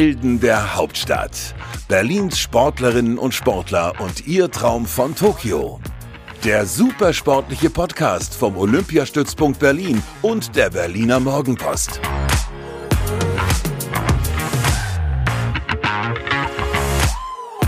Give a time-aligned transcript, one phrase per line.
[0.00, 1.54] Helden der Hauptstadt.
[1.86, 5.78] Berlins Sportlerinnen und Sportler und ihr Traum von Tokio.
[6.42, 12.00] Der supersportliche Podcast vom Olympiastützpunkt Berlin und der Berliner Morgenpost.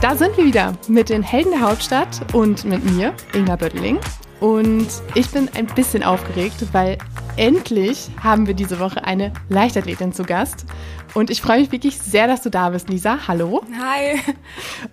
[0.00, 3.98] Da sind wir wieder mit den Helden der Hauptstadt und mit mir, Inga Böttling.
[4.40, 6.96] Und ich bin ein bisschen aufgeregt, weil
[7.36, 10.66] endlich haben wir diese Woche eine Leichtathletin zu Gast.
[11.14, 13.28] Und ich freue mich wirklich sehr, dass du da bist, Lisa.
[13.28, 13.62] Hallo.
[13.78, 14.18] Hi.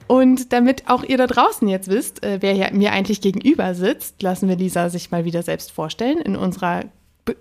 [0.08, 4.22] Und damit auch ihr da draußen jetzt wisst, äh, wer hier mir eigentlich gegenüber sitzt,
[4.22, 6.86] lassen wir Lisa sich mal wieder selbst vorstellen in unserer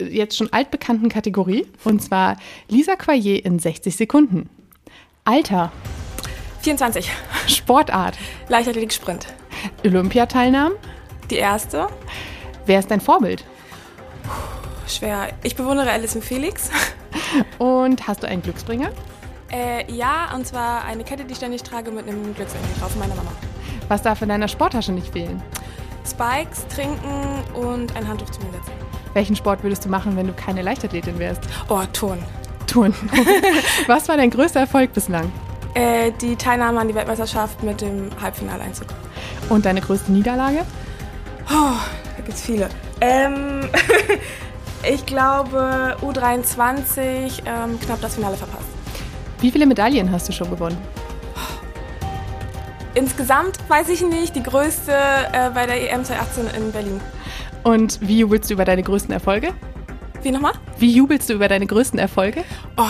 [0.01, 1.67] jetzt schon altbekannten Kategorie.
[1.85, 2.37] Und zwar
[2.69, 4.49] Lisa Quayer in 60 Sekunden.
[5.25, 5.73] Alter.
[6.61, 7.11] 24.
[7.47, 8.17] Sportart.
[8.49, 9.27] Leichtathletik Sprint.
[9.85, 10.77] Olympiateilnahmen.
[11.31, 11.89] Die erste.
[12.67, 13.45] Wer ist dein Vorbild?
[14.89, 15.29] Schwer.
[15.43, 16.71] Ich bewundere Alison Felix.
[17.59, 18.91] Und hast du einen Glücksbringer?
[19.51, 23.15] Äh, ja, und zwar eine Kette, die ich ständig trage mit einem Glücksengel drauf meiner
[23.15, 23.33] Mama.
[23.89, 25.43] Was darf in deiner Sporttasche nicht fehlen?
[26.07, 28.73] Spikes, Trinken und ein Handtuch zum Hinsetzen.
[29.15, 31.41] Welchen Sport würdest du machen, wenn du keine Leichtathletin wärst?
[31.69, 32.19] Oh, Turn.
[32.67, 32.95] Turn.
[33.87, 35.33] Was war dein größter Erfolg bislang?
[35.75, 38.89] Äh, die Teilnahme an die Weltmeisterschaft mit dem Halbfinaleinzug.
[39.49, 40.67] Und deine größte Niederlage?
[41.51, 41.73] Oh,
[42.17, 42.69] da gibt's viele.
[43.01, 43.69] Ähm,
[44.83, 48.69] ich glaube U23 ähm, knapp das Finale verpasst.
[49.41, 50.77] Wie viele Medaillen hast du schon gewonnen?
[52.95, 57.01] Insgesamt weiß ich nicht, die größte äh, bei der EM 2018 in Berlin.
[57.63, 59.53] Und wie jubelst du über deine größten Erfolge?
[60.23, 60.53] Wie nochmal?
[60.79, 62.45] Wie jubelst du über deine größten Erfolge?
[62.77, 62.87] Oh,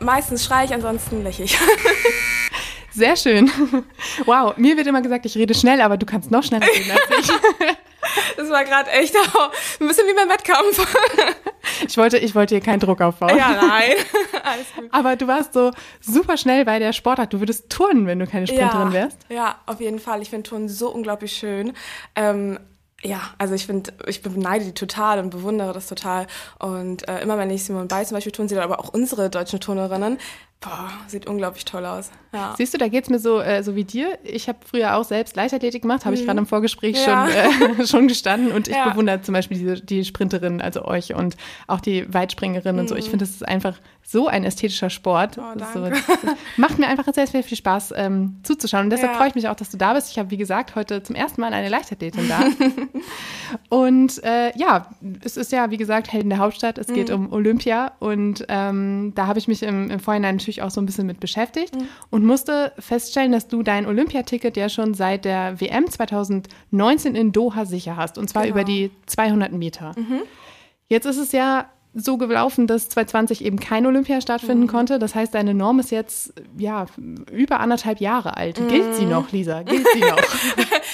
[0.00, 1.58] meistens schreie ich, ansonsten lächle ich.
[2.92, 3.50] Sehr schön.
[4.24, 7.28] Wow, mir wird immer gesagt, ich rede schnell, aber du kannst noch schneller reden als
[7.28, 7.32] ich.
[8.36, 10.86] Das war gerade echt auch ein bisschen wie beim Wettkampf.
[11.88, 13.36] Ich wollte, ich wollte hier keinen Druck aufbauen.
[13.36, 13.92] Ja, nein.
[14.42, 14.88] Alles gut.
[14.92, 15.70] Aber du warst so
[16.00, 17.32] super schnell bei der Sportart.
[17.32, 19.18] Du würdest turnen, wenn du keine Sprinterin ja, wärst.
[19.28, 20.22] Ja, auf jeden Fall.
[20.22, 21.72] Ich finde Turnen so unglaublich schön.
[22.14, 22.58] Ähm,
[23.02, 26.26] ja, also ich finde, ich beneide die total und bewundere das total.
[26.58, 29.60] Und äh, immer wenn ich Simone Bay zum Beispiel tun sehe, aber auch unsere deutschen
[29.60, 30.18] Turnerinnen,
[30.64, 32.10] boah, sieht unglaublich toll aus.
[32.32, 32.54] Ja.
[32.56, 34.18] Siehst du, da geht's mir so, äh, so wie dir.
[34.24, 37.28] Ich habe früher auch selbst Leichtathletik gemacht, habe ich gerade im Vorgespräch Ja.
[37.28, 38.50] schon, äh, schon gestanden.
[38.50, 38.88] Und ich Ja.
[38.90, 41.36] bewundere zum Beispiel diese, die Sprinterinnen, also euch und
[41.68, 42.96] auch die Weitspringerinnen und so.
[42.96, 45.38] Ich finde, das ist einfach so ein ästhetischer Sport.
[45.38, 45.88] Oh, so,
[46.56, 48.84] macht mir einfach sehr, sehr viel Spaß ähm, zuzuschauen.
[48.84, 50.10] Und deshalb freue ich mich auch, dass du da bist.
[50.10, 52.40] Ich habe, wie gesagt, heute zum ersten Mal eine Leichtathletin da.
[53.68, 54.88] Und äh, ja,
[55.24, 56.78] es ist ja, wie gesagt, Helden der Hauptstadt.
[56.78, 57.92] Es geht um Olympia.
[58.00, 61.20] Und ähm, da habe ich mich im, im Vorhinein natürlich auch so ein bisschen mit
[61.20, 61.72] beschäftigt
[62.10, 67.64] und musste feststellen, dass du dein Olympiaticket ja schon seit der WM 2019 in Doha
[67.64, 68.18] sicher hast.
[68.18, 68.54] Und zwar Genau.
[68.54, 69.94] über die 200 Meter.
[70.88, 74.98] Jetzt ist es ja so gelaufen, dass 2020 eben kein Olympia stattfinden konnte.
[74.98, 76.86] Das heißt, deine Norm ist jetzt ja
[77.30, 78.56] über anderthalb Jahre alt.
[78.68, 79.62] Gilt sie noch, Lisa?
[79.62, 80.18] Gilt sie noch?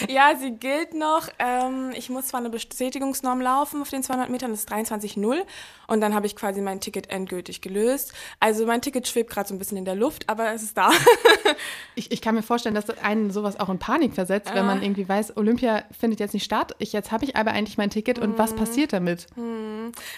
[0.09, 1.29] Ja, sie gilt noch.
[1.39, 5.43] Ähm, ich muss zwar eine Bestätigungsnorm laufen auf den 200 Metern, das ist 23,0.
[5.87, 8.15] Und dann habe ich quasi mein Ticket endgültig gelöst.
[8.39, 10.91] Also mein Ticket schwebt gerade so ein bisschen in der Luft, aber es ist da.
[11.97, 15.07] Ich, ich kann mir vorstellen, dass einen sowas auch in Panik versetzt, wenn man irgendwie
[15.07, 16.75] weiß, Olympia findet jetzt nicht statt.
[16.79, 19.27] Ich, jetzt habe ich aber eigentlich mein Ticket und was passiert damit?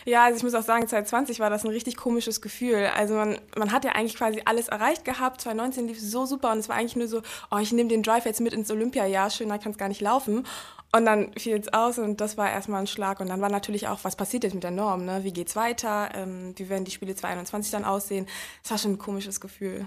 [0.05, 2.89] Ja, also ich muss auch sagen, 2020 war das ein richtig komisches Gefühl.
[2.97, 5.41] Also man, man hat ja eigentlich quasi alles erreicht gehabt.
[5.41, 8.25] 2019 lief so super und es war eigentlich nur so, oh, ich nehme den Drive
[8.25, 10.47] jetzt mit ins Olympiajahr, schöner kann es gar nicht laufen.
[10.95, 13.21] Und dann fiel es aus und das war erstmal ein Schlag.
[13.21, 15.07] Und dann war natürlich auch, was passiert jetzt mit der Norm?
[15.07, 15.25] Ne?
[15.25, 16.11] Wie geht's weiter?
[16.15, 18.27] Ähm, wie werden die Spiele 2021 dann aussehen?
[18.63, 19.87] Das war schon ein komisches Gefühl.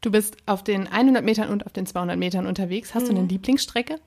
[0.00, 2.94] Du bist auf den 100 Metern und auf den 200 Metern unterwegs.
[2.94, 4.00] Hast du eine Lieblingsstrecke?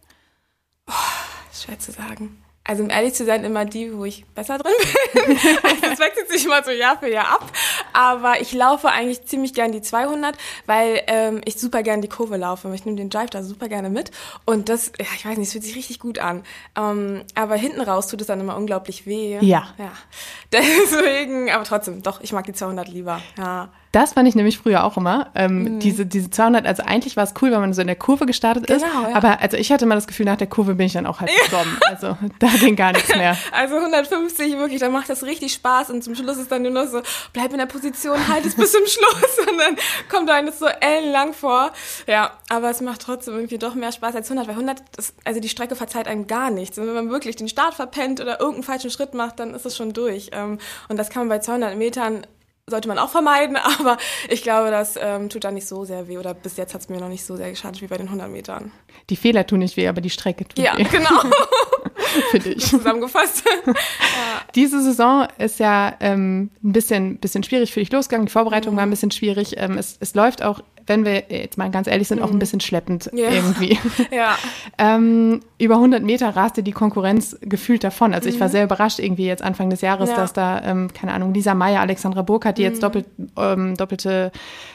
[1.52, 2.43] Ist schwer zu sagen.
[2.66, 4.72] Also um ehrlich zu sein, immer die, wo ich besser drin
[5.14, 5.38] bin.
[5.64, 7.52] also das wechselt sich immer so Jahr für Jahr ab.
[7.92, 12.38] Aber ich laufe eigentlich ziemlich gern die 200, weil ähm, ich super gern die Kurve
[12.38, 12.74] laufe.
[12.74, 14.12] Ich nehme den Drive da super gerne mit.
[14.46, 16.44] Und das, ja, ich weiß nicht, es fühlt sich richtig gut an.
[16.78, 19.40] Ähm, aber hinten raus tut es dann immer unglaublich weh.
[19.42, 19.68] Ja.
[19.78, 19.92] Ja.
[20.54, 23.22] Deswegen, aber trotzdem, doch, ich mag die 200 lieber.
[23.38, 23.74] Ja.
[23.94, 25.30] Das fand ich nämlich früher auch immer.
[25.36, 28.26] Ähm, diese, diese 200, also eigentlich war es cool, wenn man so in der Kurve
[28.26, 28.84] gestartet ist.
[28.84, 29.16] Genau, ja.
[29.16, 31.32] Aber also ich hatte immer das Gefühl, nach der Kurve bin ich dann auch halt
[31.32, 31.78] gestorben.
[31.88, 33.38] Also da ging gar nichts mehr.
[33.52, 36.88] Also 150 wirklich, da macht das richtig Spaß und zum Schluss ist dann nur noch
[36.88, 37.02] so,
[37.34, 39.76] bleib in der Position, halt es bis zum Schluss und dann
[40.10, 41.72] kommt da eines so ellenlang vor.
[42.08, 45.40] Ja, aber es macht trotzdem irgendwie doch mehr Spaß als 100, weil 100, ist, also
[45.40, 46.80] die Strecke verzeiht einem gar nichts.
[46.80, 49.78] Und wenn man wirklich den Start verpennt oder irgendeinen falschen Schritt macht, dann ist es
[49.78, 50.32] schon durch.
[50.34, 50.58] Ähm,
[50.90, 52.26] Und das kann man bei 200 Metern
[52.70, 53.98] sollte man auch vermeiden, aber
[54.30, 56.18] ich glaube, das ähm, tut da nicht so sehr weh.
[56.18, 58.30] Oder bis jetzt hat es mir noch nicht so sehr geschadet wie bei den 100
[58.30, 58.72] Metern.
[59.10, 61.10] Die Fehler tun nicht weh, aber die Strecke tut Ja, weh, genau.
[62.32, 62.66] finde ich.
[62.70, 63.44] Zusammengefasst.
[64.56, 68.28] Diese Saison ist ja ähm, ein bisschen, bisschen schwierig für dich losgegangen.
[68.28, 69.56] Die Vorbereitung war ein bisschen schwierig.
[69.58, 72.60] Ähm, es, es läuft auch wenn wir jetzt mal ganz ehrlich sind, auch ein bisschen
[72.60, 73.30] schleppend Ja.
[73.30, 73.78] irgendwie.
[74.12, 74.36] Ja.
[74.78, 78.14] ähm, über 100 Meter raste die Konkurrenz gefühlt davon.
[78.14, 80.16] Also ich war sehr überrascht irgendwie jetzt Anfang des Jahres, Ja.
[80.18, 83.06] dass da, ähm, keine Ahnung, Lisa Meyer, Alexandra Burkhardt, die jetzt doppelt,
[83.38, 84.32] ähm, doppelte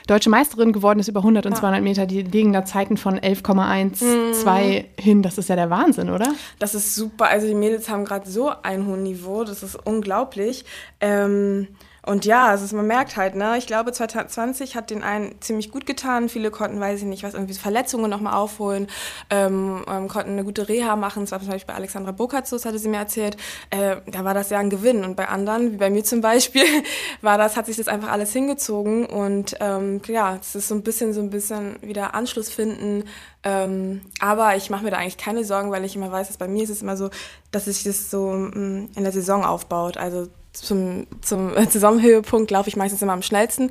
[0.07, 4.85] deutsche Meisterin geworden ist über 100 und 200 Meter, die legen da Zeiten von 11,12
[4.99, 5.23] hin.
[5.23, 6.33] Das ist ja der Wahnsinn, oder?
[6.59, 7.27] Das ist super.
[7.27, 10.65] Also die Mädels haben gerade so ein hohes Niveau, das ist unglaublich.
[11.01, 11.69] Ähm,
[12.09, 15.85] und ja, also man merkt halt, ne, ich glaube 2020 hat den einen ziemlich gut
[15.85, 16.31] getan.
[16.31, 18.87] Viele konnten, weiß ich nicht, was irgendwie Verletzungen nochmal aufholen,
[19.29, 21.25] ähm, ähm, konnten eine gute Reha machen.
[21.25, 23.37] Das war zum Beispiel bei Alexandra Burkhardt hatte sie mir erzählt.
[23.69, 25.05] Äh, da war das ja ein Gewinn.
[25.05, 26.65] Und bei anderen, wie bei mir zum Beispiel,
[27.21, 29.05] war das, hat sich das einfach alles hingezogen.
[29.05, 33.05] Und ähm, ja, es ist so ein bisschen, so ein bisschen wieder Anschluss finden.
[33.43, 36.49] Ähm, aber ich mache mir da eigentlich keine Sorgen, weil ich immer weiß, dass bei
[36.49, 37.11] mir ist es immer so,
[37.51, 39.99] dass sich das so mm, in der Saison aufbaut.
[39.99, 40.29] Also
[40.63, 43.71] zum, zum Saisonhöhepunkt laufe ich meistens immer am schnellsten.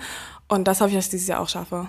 [0.50, 1.88] Und das hoffe ich, dass ich dieses Jahr auch schaffe.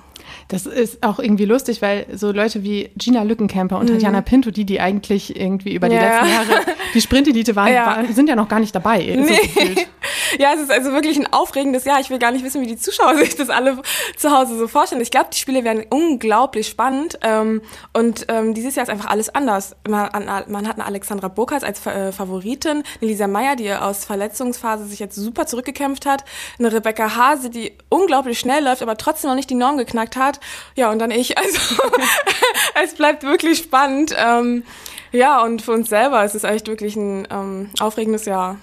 [0.49, 4.64] Das ist auch irgendwie lustig, weil so Leute wie Gina Lückenkämper und Tatjana Pinto, die,
[4.64, 6.02] die eigentlich irgendwie über die Mhm.
[6.02, 6.22] Ja.
[6.25, 6.62] letzten Jahre
[6.93, 7.87] die Sprintelite waren, Ja.
[7.87, 9.16] waren, sind ja noch gar nicht dabei.
[9.16, 9.87] So gefühlt.
[10.38, 12.00] Ja, es ist also wirklich ein aufregendes Jahr.
[12.00, 13.81] Ich will gar nicht wissen, wie die Zuschauer sich das alle
[14.16, 15.00] zu Hause so vorstellen.
[15.00, 17.19] Ich glaube, die Spiele werden unglaublich spannend.
[17.22, 17.62] Ähm,
[17.94, 19.75] und ähm, dieses Jahr ist einfach alles anders.
[19.88, 24.05] Man, an- man hat eine Alexandra Burkhardt als äh, Favoritin, eine Lisa Meyer, die aus
[24.05, 26.25] Verletzungsphase sich jetzt super zurückgekämpft hat,
[26.58, 30.40] eine Rebecca Hase, die unglaublich schnell läuft, aber trotzdem noch nicht die Norm geknackt hat.
[30.74, 31.36] Ja, und dann ich.
[31.38, 31.58] Also
[32.84, 34.14] es bleibt wirklich spannend.
[34.18, 34.64] Ähm,
[35.12, 38.56] ja, und für uns selber ist es echt wirklich ein ähm, aufregendes Jahr.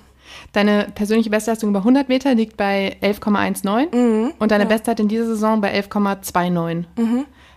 [0.54, 4.34] Deine persönliche Bestleistung über 100 Meter liegt bei 11,19 Mhm.
[4.40, 6.86] und deine Bestzeit in dieser Saison bei 11,29.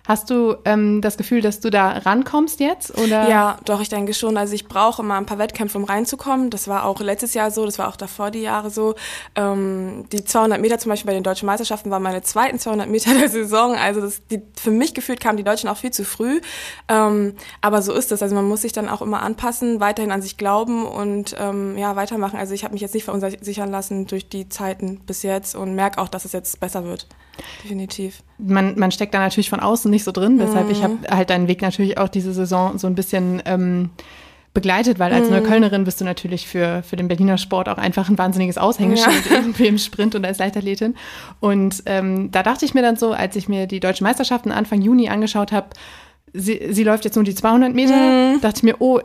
[0.08, 2.96] Hast du ähm, das Gefühl, dass du da rankommst jetzt?
[2.96, 3.28] Oder?
[3.28, 4.38] Ja, doch, ich denke schon.
[4.38, 6.49] Also ich brauche immer ein paar Wettkämpfe, um reinzukommen.
[6.49, 8.94] Das war auch letztes Jahr so, das war auch davor die Jahre so.
[9.34, 13.12] Ähm, die 200 Meter zum Beispiel bei den Deutschen Meisterschaften waren meine zweiten 200 Meter
[13.12, 13.75] der Saison.
[13.75, 16.40] Also das, die, für mich gefühlt kamen die Deutschen auch viel zu früh.
[16.88, 18.22] Ähm, aber so ist es.
[18.22, 21.96] Also man muss sich dann auch immer anpassen, weiterhin an sich glauben und ähm, ja
[21.96, 22.38] weitermachen.
[22.38, 26.00] Also ich habe mich jetzt nicht verunsichern lassen durch die Zeiten bis jetzt und merke
[26.00, 27.06] auch, dass es jetzt besser wird.
[27.64, 28.23] Definitiv.
[28.38, 31.49] Man, man steckt da natürlich von außen nicht so drin, weshalb ich habe halt deinen
[31.49, 33.90] Weg natürlich auch diese Saison so ein bisschen ähm,
[34.55, 38.19] begleitet, weil als Neuköllnerin bist du natürlich für, für den Berliner Sport auch einfach ein
[38.19, 40.96] wahnsinniges Aushängeschild irgendwie im Sprint und als Leichtathletin.
[41.40, 44.81] Und ähm, da dachte ich mir dann so, als ich mir die deutschen Meisterschaften Anfang
[44.81, 45.69] Juni angeschaut habe,
[46.32, 49.00] sie, sie läuft jetzt nur die 200 Meter, dachte ich mir, oh,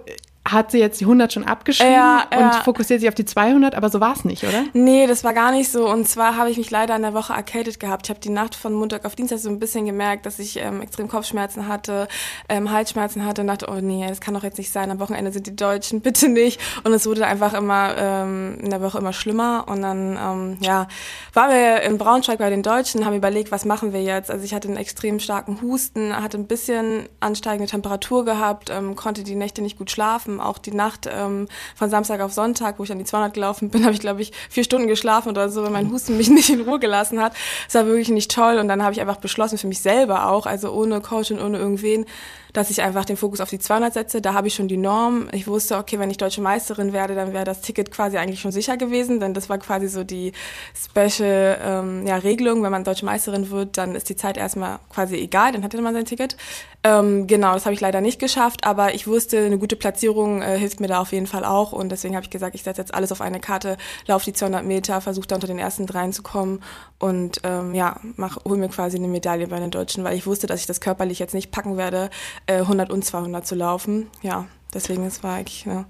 [0.45, 2.61] hat sie jetzt die 100 schon abgeschrieben Ja, und ja.
[2.63, 4.65] fokussiert sich auf die 200, aber so war es nicht, oder?
[4.73, 5.89] Nee, das war gar nicht so.
[5.89, 8.07] Und zwar habe ich mich leider in der Woche erkältet gehabt.
[8.07, 10.81] Ich habe die Nacht von Montag auf Dienstag so ein bisschen gemerkt, dass ich ähm,
[10.81, 12.09] extrem Kopfschmerzen hatte,
[12.49, 14.91] ähm, Halsschmerzen hatte und dachte, oh nee, das kann doch jetzt nicht sein.
[14.91, 16.59] Am Wochenende sind die Deutschen, bitte nicht.
[16.83, 19.65] Und es wurde einfach immer ähm, in der Woche immer schlimmer.
[19.67, 20.87] Und dann, ähm, ja,
[21.33, 24.29] waren wir in Braunschweig bei den Deutschen, haben überlegt, was machen wir jetzt.
[24.29, 29.23] Also ich hatte einen extrem starken Husten, hatte ein bisschen ansteigende Temperatur gehabt, ähm, konnte
[29.23, 30.32] die Nächte nicht gut schlafen.
[30.39, 33.83] Auch die Nacht ähm, von Samstag auf Sonntag, wo ich an die 200 gelaufen bin,
[33.83, 36.61] habe ich, glaube ich, vier Stunden geschlafen oder so, weil mein Husten mich nicht in
[36.61, 37.33] Ruhe gelassen hat.
[37.65, 38.57] Das war wirklich nicht toll.
[38.57, 41.57] Und dann habe ich einfach beschlossen, für mich selber auch, also ohne Coach und ohne
[41.57, 42.05] irgendwen,
[42.53, 44.21] dass ich einfach den Fokus auf die 200 setze.
[44.21, 45.27] Da habe ich schon die Norm.
[45.31, 48.51] Ich wusste, okay, wenn ich deutsche Meisterin werde, dann wäre das Ticket quasi eigentlich schon
[48.51, 50.31] sicher gewesen, denn das war quasi so die
[50.75, 52.63] Special ähm, ja, Regelung.
[52.63, 55.93] Wenn man deutsche Meisterin wird, dann ist die Zeit erstmal quasi egal, dann hatte man
[55.93, 56.37] sein Ticket.
[56.85, 60.59] Ähm, genau, das habe ich leider nicht geschafft, aber ich wusste, eine gute Platzierung äh,
[60.59, 62.93] hilft mir da auf jeden Fall auch und deswegen habe ich gesagt, ich setze jetzt
[62.93, 66.23] alles auf eine Karte, laufe die 200 Meter, versuche da unter den ersten dreien zu
[66.23, 66.61] kommen
[66.99, 70.45] und ähm, ja, mach, hol mir quasi eine Medaille bei den Deutschen, weil ich wusste,
[70.45, 72.09] dass ich das körperlich jetzt nicht packen werde,
[72.47, 74.07] äh, 100 und 200 zu laufen.
[74.21, 75.85] Ja, deswegen, es war eigentlich eine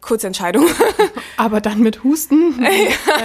[0.00, 0.66] kurze Entscheidung.
[1.38, 2.62] Aber dann mit Husten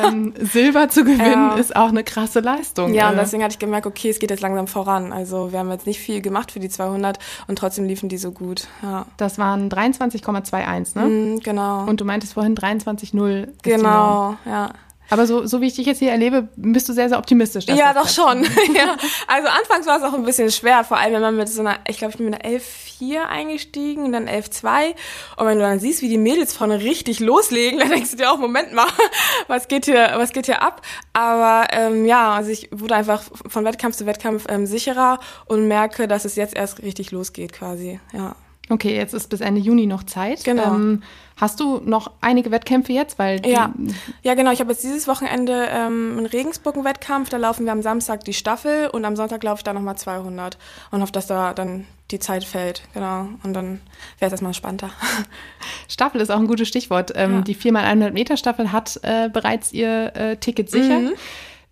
[0.01, 1.55] ähm, Silber zu gewinnen, Ja.
[1.55, 2.93] ist auch eine krasse Leistung.
[2.93, 5.11] Ja, und Äh, deswegen hatte ich gemerkt, okay, es geht jetzt langsam voran.
[5.11, 8.31] Also wir haben jetzt nicht viel gemacht für die 200 und trotzdem liefen die so
[8.31, 8.67] gut.
[8.81, 11.05] Ja, Das waren 23,21, ne?
[11.05, 11.83] Mhm, genau.
[11.85, 13.47] Und du meintest vorhin 23,0 ist die Norm.
[13.65, 14.69] genau, ja.
[15.09, 17.65] Aber so, so wie ich dich jetzt hier erlebe, bist du sehr, sehr optimistisch.
[17.65, 18.43] Ja, doch schon.
[18.75, 18.95] ja.
[19.27, 21.77] Also anfangs war es auch ein bisschen schwer, vor allem wenn man mit so einer,
[21.87, 24.95] ich glaube, ich bin mit einer 11.4 eingestiegen und dann 11.2.
[25.37, 28.31] Und wenn du dann siehst, wie die Mädels vorne richtig loslegen, dann denkst du dir
[28.31, 28.87] auch, Moment mal,
[29.47, 30.81] was geht hier, was geht hier ab?
[31.13, 36.07] Aber ähm, ja, also ich wurde einfach von Wettkampf zu Wettkampf ähm, sicherer und merke,
[36.07, 37.99] dass es jetzt erst richtig losgeht quasi.
[38.13, 38.35] Ja.
[38.69, 40.43] Okay, jetzt ist bis Ende Juni noch Zeit.
[40.43, 40.75] Genau.
[40.75, 41.01] Ähm,
[41.37, 43.17] hast du noch einige Wettkämpfe jetzt?
[43.17, 43.73] Weil Ja,
[44.21, 44.51] ja genau.
[44.51, 47.29] Ich habe jetzt dieses Wochenende ähm, einen Regensburg einen Wettkampf.
[47.29, 50.57] Da laufen wir am Samstag die Staffel und am Sonntag laufe ich da nochmal 200
[50.91, 52.83] und hoffe, dass da dann die Zeit fällt.
[52.93, 53.27] Genau.
[53.43, 53.81] Und dann
[54.19, 54.91] wäre es erstmal entspannter.
[55.87, 57.11] Staffel ist auch ein gutes Stichwort.
[57.15, 57.41] Ähm, Ja.
[57.41, 60.99] Die 4x100 Meter Staffel hat äh, bereits ihr äh, Ticket sicher.
[60.99, 61.11] Mhm.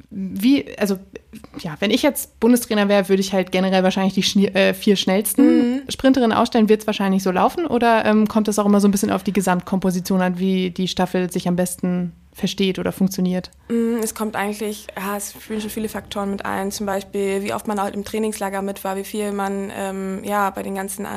[0.09, 0.97] Wie, also
[1.59, 4.95] ja, wenn ich jetzt Bundestrainer wäre, würde ich halt generell wahrscheinlich die Schnie äh, vier
[4.95, 5.81] schnellsten mhm.
[5.89, 6.69] Sprinterinnen ausstellen.
[6.69, 9.23] Wird es wahrscheinlich so laufen oder ähm, kommt es auch immer so ein bisschen auf
[9.23, 13.49] die Gesamtkomposition an, wie die Staffel sich am besten versteht oder funktioniert?
[13.67, 16.71] Mm, es kommt eigentlich, ja, es spielen schon viele Faktoren mit ein.
[16.71, 20.51] Zum Beispiel, wie oft man auch im Trainingslager mit war, wie viel man ähm, ja
[20.51, 21.07] bei den ganzen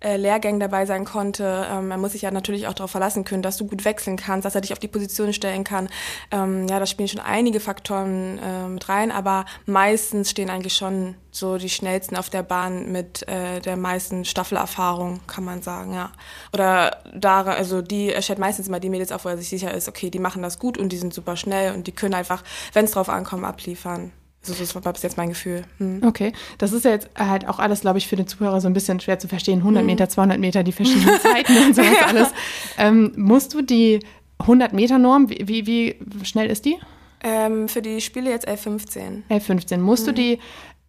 [0.00, 1.66] äh, Lehrgängen dabei sein konnte.
[1.70, 4.46] Ähm, man muss sich ja natürlich auch darauf verlassen können, dass du gut wechseln kannst,
[4.46, 5.90] dass er dich auf die Position stellen kann.
[6.30, 11.16] Ähm, ja, da spielen schon einige Faktoren äh, mit rein, aber meistens stehen eigentlich schon
[11.34, 16.12] so die schnellsten auf der Bahn mit äh, der meisten Staffelerfahrung, kann man sagen, ja.
[16.52, 19.88] Oder da, also die stellt meistens mal die Mädels auf, wo er sich sicher ist,
[19.88, 22.84] okay, die machen das gut und die sind super schnell und die können einfach, wenn
[22.84, 24.12] es drauf ankommt, abliefern.
[24.42, 25.64] Also das war bis jetzt mein Gefühl.
[25.78, 26.02] Hm.
[26.04, 29.00] Okay, das ist jetzt halt auch alles, glaube ich, für den Zuhörer so ein bisschen
[29.00, 29.60] schwer zu verstehen.
[29.60, 32.06] 100 Meter, 200 Meter, die verschiedenen Zeiten und sowas ja.
[32.08, 32.28] alles.
[32.76, 34.00] Ähm, musst du die
[34.40, 36.76] 100 Meter Norm, wie, wie, wie schnell ist die?
[37.24, 39.22] Ähm, für die Spiele jetzt 11,15.
[39.30, 39.78] 11,15.
[39.78, 40.14] Musst hm.
[40.14, 40.38] du die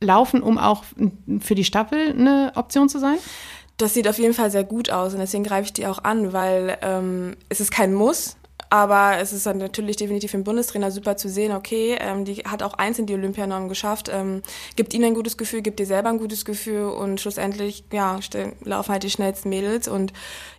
[0.04, 0.84] laufen, um auch
[1.40, 3.18] für die Staffel eine Option zu sein?
[3.78, 6.32] Das sieht auf jeden Fall sehr gut aus und deswegen greife ich die auch an,
[6.32, 8.38] weil ähm, es ist kein Muss,
[8.74, 12.64] aber es ist dann natürlich definitiv den Bundestrainer super zu sehen, okay, ähm, die hat
[12.64, 14.42] auch eins in die Olympianorm geschafft, ähm,
[14.76, 18.18] gibt ihnen ein gutes Gefühl, gibt dir selber ein gutes Gefühl und schlussendlich, ja,
[18.64, 20.12] laufen halt die schnellsten Mädels und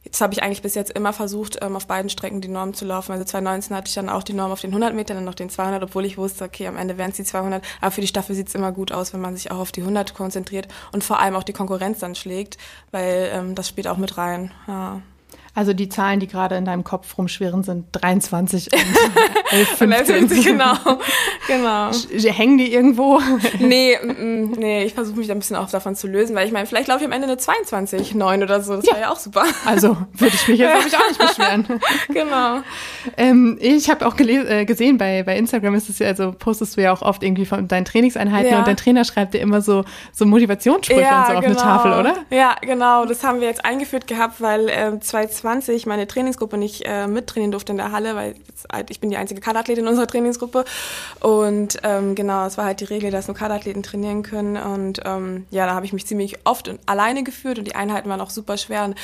[0.04, 2.84] jetzt habe ich eigentlich bis jetzt immer versucht, ähm, auf beiden Strecken die Norm zu
[2.84, 3.10] laufen.
[3.10, 5.50] Also 2019 hatte ich dann auch die Norm auf den 100 Metern und noch den
[5.50, 8.36] 200, obwohl ich wusste, okay, am Ende wären es die 200, aber für die Staffel
[8.36, 11.18] sieht es immer gut aus, wenn man sich auch auf die 100 konzentriert und vor
[11.18, 12.58] allem auch die Konkurrenz dann schlägt,
[12.92, 15.02] weil ähm, das spielt auch mit rein, ja.
[15.56, 18.80] Also die Zahlen, die gerade in deinem Kopf rumschwirren, sind 23 und
[19.52, 19.68] 11,
[20.08, 20.42] 15.
[20.42, 20.74] genau,
[21.46, 21.90] genau.
[22.32, 23.20] Hängen die irgendwo?
[23.60, 26.52] nee, mm, nee, ich versuche mich da ein bisschen auch davon zu lösen, weil ich
[26.52, 28.94] meine, vielleicht laufe ich am Ende eine 22, 9 oder so, das ja.
[28.94, 29.44] wäre ja auch super.
[29.64, 31.80] Also würde ich mich jetzt, glaube ich, auch nicht beschweren.
[32.08, 32.58] genau.
[33.16, 36.82] Ähm, ich habe auch äh, gesehen, bei, bei Instagram ist es ja, also postest du
[36.82, 38.58] ja auch oft irgendwie von deinen Trainingseinheiten ja.
[38.58, 41.60] und dein Trainer schreibt dir immer so, so Motivationssprüche ja, und so auf genau.
[41.60, 42.14] eine Tafel, oder?
[42.30, 46.84] Ja, genau, das haben wir jetzt eingeführt gehabt, weil äh, 2020 20 meine Trainingsgruppe nicht
[46.86, 48.34] äh, mittrainieren durfte in der Halle, weil
[48.72, 50.64] halt, ich bin die einzige Kaderathletin in unserer Trainingsgruppe.
[51.20, 54.56] Und ähm, genau, es war halt die Regel, dass nur Kaderathleten trainieren können.
[54.56, 58.08] Und ähm, ja, da habe ich mich ziemlich oft und alleine geführt und die Einheiten
[58.08, 58.84] waren auch super schwer.
[58.84, 58.94] Und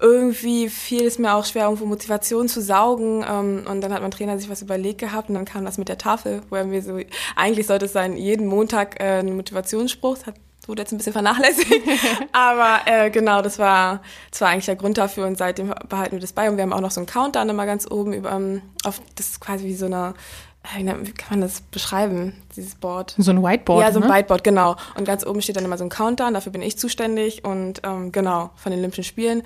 [0.00, 3.24] irgendwie fiel es mir auch schwer, irgendwo Motivation zu saugen.
[3.28, 5.88] Ähm, und dann hat mein Trainer sich was überlegt gehabt und dann kam das mit
[5.88, 6.96] der Tafel, wo er mir so,
[7.34, 10.36] eigentlich sollte es sein, jeden Montag äh, ein Motivationsspruch, hat
[10.68, 11.72] wurde jetzt ein bisschen vernachlässigt.
[12.32, 16.20] Aber äh, genau, das war, das war eigentlich der Grund dafür und seitdem behalten wir
[16.20, 16.48] das bei.
[16.48, 19.30] Und wir haben auch noch so einen Countdown immer ganz oben über, um, auf, das
[19.30, 20.14] ist quasi wie so eine,
[20.76, 23.14] äh, wie kann man das beschreiben, dieses Board?
[23.18, 23.82] So ein Whiteboard.
[23.82, 24.14] Ja, so ein ne?
[24.14, 24.76] Whiteboard, genau.
[24.96, 28.12] Und ganz oben steht dann immer so ein Countdown, dafür bin ich zuständig und ähm,
[28.12, 29.42] genau, von den Olympischen Spielen.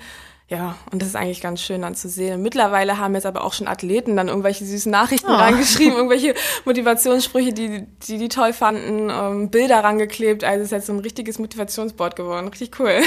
[0.53, 2.43] Ja, und das ist eigentlich ganz schön dann zu sehen.
[2.43, 5.33] Mittlerweile haben jetzt aber auch schon Athleten dann irgendwelche süßen Nachrichten oh.
[5.33, 10.43] reingeschrieben, irgendwelche Motivationssprüche, die, die die toll fanden, ähm, Bilder rangeklebt.
[10.43, 12.47] Also es ist jetzt so ein richtiges Motivationsboard geworden.
[12.49, 12.91] Richtig cool.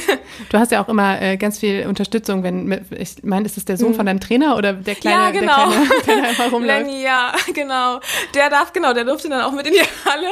[0.50, 3.76] Du hast ja auch immer äh, ganz viel Unterstützung, wenn, ich meine, ist es der
[3.76, 3.94] Sohn mhm.
[3.94, 5.70] von deinem Trainer oder der kleine, ja, genau.
[5.70, 6.86] der kleine, der einfach rumläuft?
[6.86, 8.00] Lenny, ja, genau.
[8.34, 10.28] Der darf, genau, der durfte dann auch mit in die Halle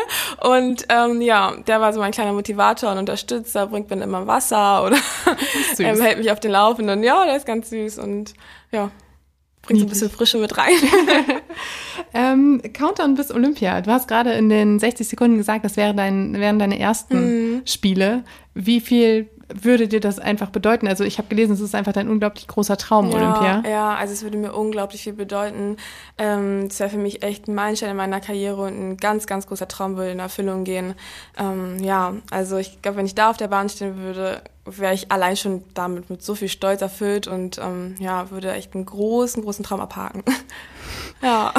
[0.55, 4.85] und ähm, ja, der war so mein kleiner Motivator und Unterstützer, bringt mir immer Wasser
[4.85, 4.97] oder
[5.79, 8.35] ähm, hält mich auf den Laufenden ja, der ist ganz süß und
[8.73, 8.91] ja,
[9.63, 10.75] bringt so ein bisschen Frische mit rein.
[12.15, 13.81] ähm, Countdown bis Olympia.
[13.81, 17.63] Du hast gerade in den 60 Sekunden gesagt, das wäre dein, wären deine ersten mhm.
[17.67, 18.25] Spiele.
[18.55, 20.87] Wie viel würde dir das einfach bedeuten?
[20.89, 23.71] Also ich habe gelesen, es ist einfach dein unglaublich großer Traum, ja, Olympia.
[23.71, 25.77] Ja, also es würde mir unglaublich viel bedeuten.
[26.19, 29.47] Ähm, es wäre für mich echt ein Meilenstein in meiner Karriere und ein ganz, ganz
[29.47, 30.95] großer Traum würde in Erfüllung gehen.
[31.39, 35.13] Ähm, ja, also ich glaube, wenn ich da auf der Bahn stehen würde, wäre ich
[35.13, 39.43] allein schon damit mit so viel Stolz erfüllt und ähm, ja, würde echt einen großen,
[39.43, 40.23] großen Traum abhaken.
[41.23, 41.53] ja.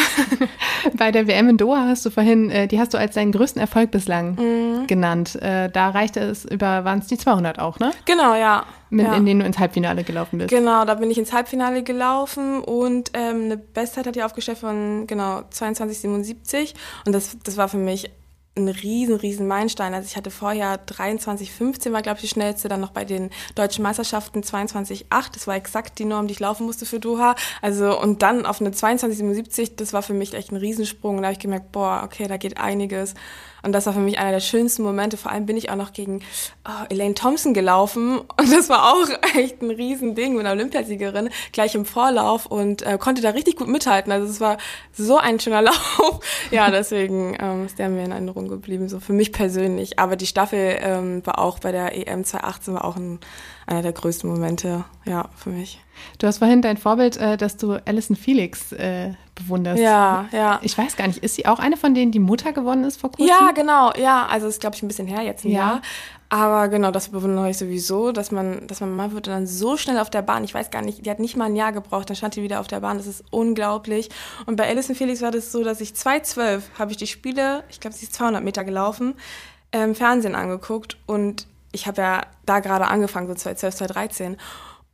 [0.98, 3.60] Bei der WM in Doha hast du vorhin, äh, die hast du als deinen größten
[3.60, 4.88] Erfolg bislang mhm.
[4.88, 5.36] genannt.
[5.42, 7.92] Äh, da reichte es über, waren es die 200 auch, ne?
[8.06, 8.66] Genau, ja.
[8.90, 9.16] Mit, ja.
[9.16, 10.50] In denen du ins Halbfinale gelaufen bist.
[10.50, 15.08] Genau, da bin ich ins Halbfinale gelaufen und ähm, eine Bestzeit hat die aufgestellt von
[15.08, 16.74] genau 22,77
[17.06, 18.12] und das, das war für mich
[18.58, 19.94] ein riesen, riesen Meilenstein.
[19.94, 23.84] Also ich hatte vorher 23,15 war, glaube ich, die schnellste, dann noch bei den deutschen
[23.84, 25.06] Meisterschaften 22,8.
[25.34, 27.36] Das war exakt die Norm, die ich laufen musste für Doha.
[27.62, 31.18] Also und dann auf eine 22,77, das war für mich echt ein Riesensprung.
[31.18, 33.14] Da habe ich gemerkt, boah, okay, da geht einiges.
[33.66, 35.18] Und das war für mich einer der schönsten Momente.
[35.18, 36.22] Vor allem bin ich auch noch gegen
[36.68, 38.20] oh, Elaine Thompson gelaufen.
[38.38, 42.98] Und das war auch echt ein Riesending mit einer Olympiasiegerin, gleich im Vorlauf und äh,
[43.00, 44.12] konnte da richtig gut mithalten.
[44.12, 44.58] Also es war
[44.94, 46.20] so ein schöner Lauf.
[46.52, 49.98] ja, deswegen ähm, ist der mir in Erinnerung geblieben, so für mich persönlich.
[49.98, 53.20] Aber die Staffel ähm, war auch bei der EM 2018 war auch ein,
[53.68, 55.82] einer der größten Momente, ja, für mich.
[56.20, 59.82] Du hast vorhin dein Vorbild, äh, dass du Alison Felix äh, bewunderst.
[59.82, 60.60] Ja, ja.
[60.62, 63.12] Ich weiß gar nicht, ist sie auch eine von denen, die Mutter geworden ist vor
[63.12, 63.28] kurzem?
[63.28, 64.28] Ja, genau, ja.
[64.28, 65.60] Also ist, glaube ich, ein bisschen her, jetzt ein ja.
[65.60, 65.82] Jahr.
[66.30, 70.00] Aber genau, das bewundere ich sowieso, dass man, dass man Mama wird dann so schnell
[70.00, 70.44] auf der Bahn.
[70.44, 72.60] Ich weiß gar nicht, die hat nicht mal ein Jahr gebraucht, dann stand die wieder
[72.60, 72.98] auf der Bahn.
[72.98, 74.10] Das ist unglaublich.
[74.46, 77.80] Und bei Alison Felix war das so, dass ich 2012 habe ich die Spiele, ich
[77.80, 79.16] glaube, sie ist 200 Meter gelaufen,
[79.72, 84.38] im ähm, Fernsehen angeguckt und ich habe ja da gerade angefangen, so 2012, 2013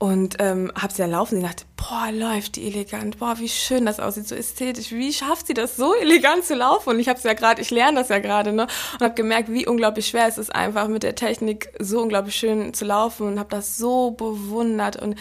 [0.01, 3.85] und ähm, habe sie ja laufen sie dachte, boah, läuft die elegant, boah, wie schön
[3.85, 6.89] das aussieht, so ästhetisch, wie schafft sie das so elegant zu laufen?
[6.89, 8.63] Und ich habe es ja gerade, ich lerne das ja gerade, ne?
[8.93, 12.73] Und habe gemerkt, wie unglaublich schwer es ist, einfach mit der Technik so unglaublich schön
[12.73, 15.19] zu laufen und habe das so bewundert und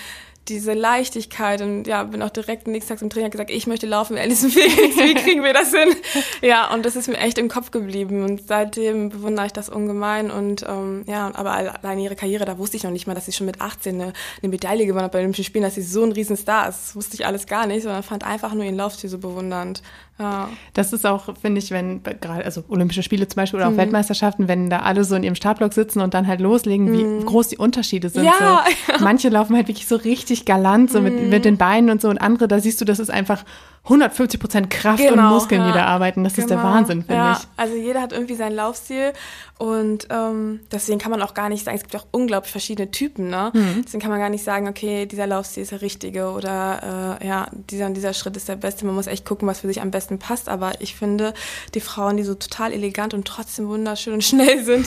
[0.49, 4.19] diese Leichtigkeit und ja, bin auch direkt nächsten Tag zum Trainer gesagt, ich möchte laufen
[4.19, 5.95] Alison Felix, wie kriegen wir das hin?
[6.43, 10.31] Ja, und das ist mir echt im Kopf geblieben und seitdem bewundere ich das ungemein
[10.31, 13.33] und ähm, ja, aber allein ihre Karriere, da wusste ich noch nicht mal, dass sie
[13.33, 16.13] schon mit 18 eine, eine Medaille gewonnen hat bei Olympischen Spielen, dass sie so ein
[16.13, 16.79] Riesenstar ist.
[16.81, 19.83] Das wusste ich alles gar nicht, sondern fand einfach nur ihren Laufstil so bewundernd.
[20.21, 20.51] Ja.
[20.75, 23.79] Das ist auch, finde ich, wenn gerade, also Olympische Spiele zum Beispiel oder auch mhm.
[23.79, 27.25] Weltmeisterschaften, wenn da alle so in ihrem Startblock sitzen und dann halt loslegen, wie mhm.
[27.25, 28.25] groß die Unterschiede sind.
[28.25, 28.65] Ja,
[28.99, 29.03] so.
[29.03, 31.31] Manche laufen halt wirklich so richtig galant, so mit, mhm.
[31.31, 33.45] mit den Beinen und so und andere, da siehst du, das ist einfach
[33.85, 35.73] 150 Prozent Kraft genau, und Muskeln, ja.
[35.73, 36.23] da arbeiten.
[36.23, 36.45] Das genau.
[36.45, 36.71] ist der genau.
[36.71, 37.33] Wahnsinn, finde ja.
[37.33, 37.49] ich.
[37.57, 39.13] Also jeder hat irgendwie seinen Laufstil
[39.59, 43.29] und ähm, deswegen kann man auch gar nicht sagen, es gibt auch unglaublich verschiedene Typen,
[43.29, 43.51] ne?
[43.53, 43.83] Mhm.
[43.85, 47.47] Deswegen kann man gar nicht sagen, okay, dieser Laufstil ist der richtige oder äh, ja,
[47.53, 48.87] dieser und dieser Schritt ist der beste.
[48.87, 50.49] Man muss echt gucken, was für sich am besten passt.
[50.49, 51.35] Aber ich finde,
[51.75, 54.87] die Frauen, die so total elegant und trotzdem wunderschön und schnell sind,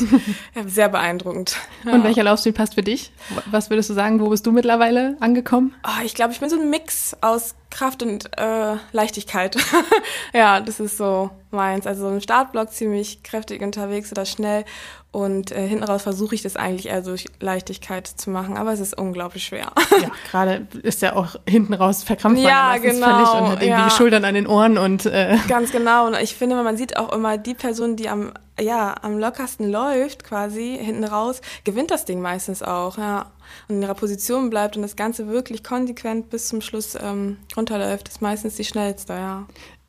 [0.65, 1.55] sehr beeindruckend.
[1.85, 1.93] Ja.
[1.93, 3.12] Und welcher Laufstil passt für dich?
[3.51, 5.75] Was würdest du sagen, wo bist du mittlerweile angekommen?
[5.83, 9.55] Oh, ich glaube, ich bin so ein Mix aus Kraft und äh, Leichtigkeit.
[10.33, 11.87] ja, das ist so meins.
[11.87, 14.65] Also im Startblock ziemlich kräftig unterwegs oder schnell
[15.13, 18.79] und äh, hinten raus versuche ich das eigentlich eher durch Leichtigkeit zu machen, aber es
[18.79, 19.72] ist unglaublich schwer.
[20.01, 23.67] ja, gerade ist ja auch hinten raus verkrampft man ja, genau, völlig und hat irgendwie
[23.67, 23.86] ja.
[23.86, 26.08] die Schultern an den Ohren und äh ganz genau.
[26.08, 30.23] Und ich finde, man sieht auch immer die Person, die am ja am lockersten läuft,
[30.23, 32.97] quasi hinten raus, gewinnt das Ding meistens auch.
[32.97, 33.28] Ja
[33.67, 38.08] und in ihrer Position bleibt und das Ganze wirklich konsequent bis zum Schluss ähm, runterläuft,
[38.10, 39.45] ist meistens die schnellste, ja.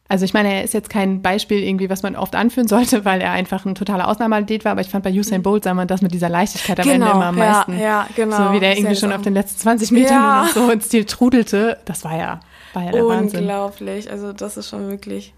[0.07, 3.23] Also ich meine, er ist jetzt kein Beispiel irgendwie, was man oft anführen sollte, weil
[3.23, 6.03] er einfach ein totaler Ausnahmeathlet war, aber ich fand bei Usain Bolt sah man das
[6.03, 7.73] mit dieser Leichtigkeit am genau, Ende immer am meisten.
[7.73, 8.37] Ja, ja, genau.
[8.37, 10.49] So wie der irgendwie schon auf den letzten 20 Metern ja.
[10.53, 12.41] so ins Ziel trudelte, das war ja,
[12.75, 13.23] war ja der Unglaublich.
[13.23, 13.41] Wahnsinn.
[13.41, 15.33] Unglaublich, also das ist schon wirklich,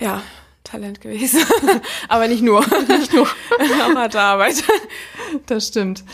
[0.00, 0.22] ja,
[0.64, 1.40] Talent gewesen.
[2.08, 4.64] aber nicht nur, nicht nur, auch harte Arbeit.
[5.46, 6.04] Das stimmt.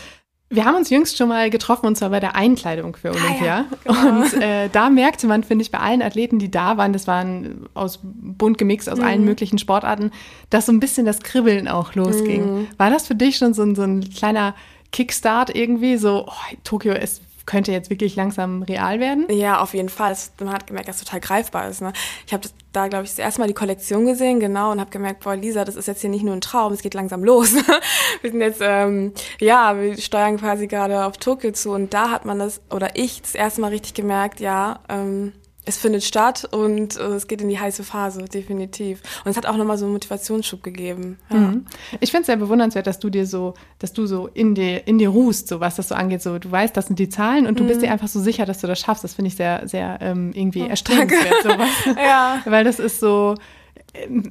[0.51, 3.31] Wir haben uns jüngst schon mal getroffen und zwar bei der Einkleidung für Olympia.
[3.31, 4.21] Ah, ja, genau.
[4.21, 7.67] Und äh, da merkte man, finde ich, bei allen Athleten, die da waren, das waren
[7.73, 9.05] aus bunt gemixt aus mhm.
[9.05, 10.11] allen möglichen Sportarten,
[10.49, 12.55] dass so ein bisschen das Kribbeln auch losging.
[12.55, 12.67] Mhm.
[12.77, 14.53] War das für dich schon so, so ein kleiner
[14.91, 15.95] Kickstart irgendwie?
[15.97, 19.27] So, oh, Tokio ist könnte jetzt wirklich langsam real werden?
[19.29, 20.15] Ja, auf jeden Fall.
[20.39, 21.81] man hat gemerkt, dass es total greifbar ist.
[21.81, 21.91] Ne?
[22.25, 25.21] Ich habe da, glaube ich, das erste Mal die Kollektion gesehen, genau, und habe gemerkt,
[25.21, 27.53] boah, Lisa, das ist jetzt hier nicht nur ein Traum, es geht langsam los.
[28.21, 29.11] wir sind jetzt, ähm,
[29.41, 33.21] ja, wir steuern quasi gerade auf Tokio zu und da hat man das, oder ich,
[33.21, 35.33] das erste Mal richtig gemerkt, ja, ähm,
[35.63, 39.01] es findet statt und äh, es geht in die heiße Phase, definitiv.
[39.23, 41.19] Und es hat auch nochmal so einen Motivationsschub gegeben.
[41.29, 41.37] Ja.
[41.37, 41.65] Mhm.
[41.99, 44.97] Ich finde es sehr bewundernswert, dass du dir so, dass du so in dir, in
[44.97, 46.23] dir ruhst, so was das so angeht.
[46.23, 47.85] So, du weißt, das sind die Zahlen und du bist mhm.
[47.85, 49.03] dir einfach so sicher, dass du das schaffst.
[49.03, 51.45] Das finde ich sehr, sehr ähm, irgendwie oh, erstrebenswert.
[51.95, 52.41] Ja.
[52.45, 53.35] Weil das ist so,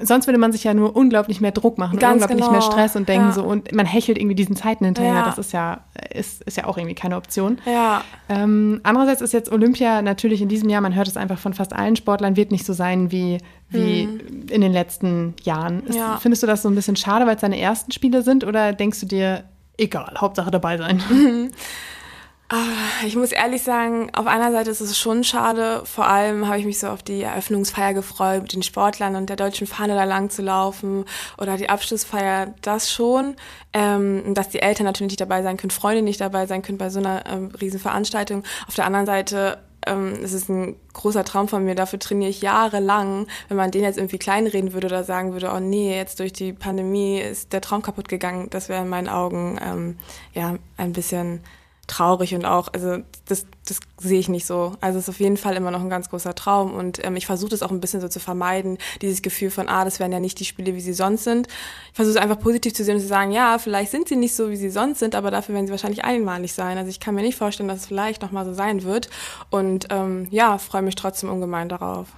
[0.03, 2.53] sonst würde man sich ja nur unglaublich mehr Druck machen, Ganz unglaublich genau.
[2.53, 3.33] mehr Stress und denken ja.
[3.33, 5.15] so und man hechelt irgendwie diesen Zeiten hinterher.
[5.15, 5.25] Ja.
[5.25, 5.81] Das ist ja
[6.13, 7.59] ist, ist ja auch irgendwie keine Option.
[7.67, 8.03] Ja.
[8.29, 11.75] Ähm, andererseits ist jetzt Olympia natürlich in diesem Jahr, man hört es einfach von fast
[11.75, 14.47] allen Sportlern, wird nicht so sein wie wie mhm.
[14.49, 15.87] in den letzten Jahren.
[15.87, 16.19] Ist, ja.
[16.21, 19.01] Findest du das so ein bisschen schade, weil es deine ersten Spiele sind oder denkst
[19.01, 19.45] du dir
[19.77, 21.03] egal, Hauptsache dabei sein?
[22.53, 25.83] Ah, ich muss ehrlich sagen, auf einer Seite ist es schon schade.
[25.85, 29.37] Vor allem habe ich mich so auf die Eröffnungsfeier gefreut, mit den Sportlern und der
[29.37, 31.05] deutschen Fahne da lang zu laufen
[31.39, 33.37] oder die Abschlussfeier, das schon.
[33.73, 36.91] Ähm, dass die Eltern natürlich nicht dabei sein können, Freunde nicht dabei sein können bei
[36.91, 38.43] so einer ähm, Riesenveranstaltung.
[38.67, 42.43] Auf der anderen Seite ähm, es ist ein großer Traum von mir, dafür trainiere ich
[42.43, 43.29] jahrelang.
[43.47, 46.53] Wenn man den jetzt irgendwie kleinreden würde oder sagen würde, oh nee, jetzt durch die
[46.53, 49.99] Pandemie ist der Traum kaputt gegangen, das wäre in meinen Augen ähm,
[50.35, 51.43] ja ein bisschen
[51.91, 54.77] traurig und auch, also das, das sehe ich nicht so.
[54.81, 57.27] Also es ist auf jeden Fall immer noch ein ganz großer Traum und ähm, ich
[57.27, 60.21] versuche das auch ein bisschen so zu vermeiden, dieses Gefühl von, ah, das wären ja
[60.21, 61.49] nicht die Spiele, wie sie sonst sind.
[61.91, 64.35] Ich versuche es einfach positiv zu sehen und zu sagen, ja, vielleicht sind sie nicht
[64.35, 66.79] so, wie sie sonst sind, aber dafür werden sie wahrscheinlich einmalig sein.
[66.79, 69.11] Also ich kann mir nicht vorstellen, dass es vielleicht nochmal so sein wird
[69.51, 72.09] und ähm, ja, freue mich trotzdem ungemein darauf.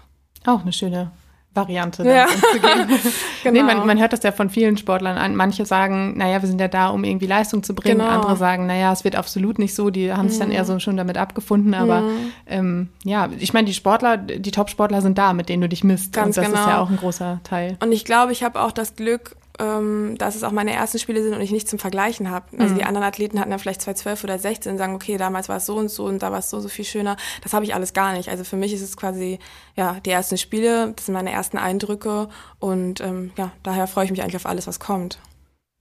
[0.44, 1.12] Auch eine schöne
[1.54, 2.24] Variante Ja.
[2.24, 3.00] umzugehen.
[3.42, 3.52] Genau.
[3.52, 5.36] nee, man, man hört das ja von vielen Sportlern an.
[5.36, 7.98] Manche sagen, naja, wir sind ja da, um irgendwie Leistung zu bringen.
[7.98, 8.10] Genau.
[8.10, 8.16] Mhm.
[8.16, 9.90] Andere sagen, naja, es wird absolut nicht so.
[9.90, 11.74] Die haben sich dann eher so schon damit abgefunden.
[11.74, 12.04] Aber
[12.46, 16.12] ähm, ja, ich meine, die Sportler, die Top-Sportler sind da, mit denen du dich misst.
[16.12, 16.68] Ganz Und das ist genau.
[16.68, 17.76] ja auch ein großer Teil.
[17.82, 21.22] Und ich glaube, ich habe auch das Glück, ähm, dass es auch meine ersten Spiele
[21.22, 22.46] sind und ich nichts zum Vergleichen habe.
[22.58, 25.56] Also die anderen Athleten hatten ja vielleicht 2012 oder 16 und sagen, okay, damals war
[25.56, 27.16] es so und so und da war es so, so viel schöner.
[27.42, 28.28] Das habe ich alles gar nicht.
[28.28, 29.38] Also für mich ist es quasi,
[29.76, 34.10] ja, die ersten Spiele, das sind meine ersten Eindrücke und ähm, ja, daher freue ich
[34.10, 35.18] mich eigentlich auf alles, was kommt.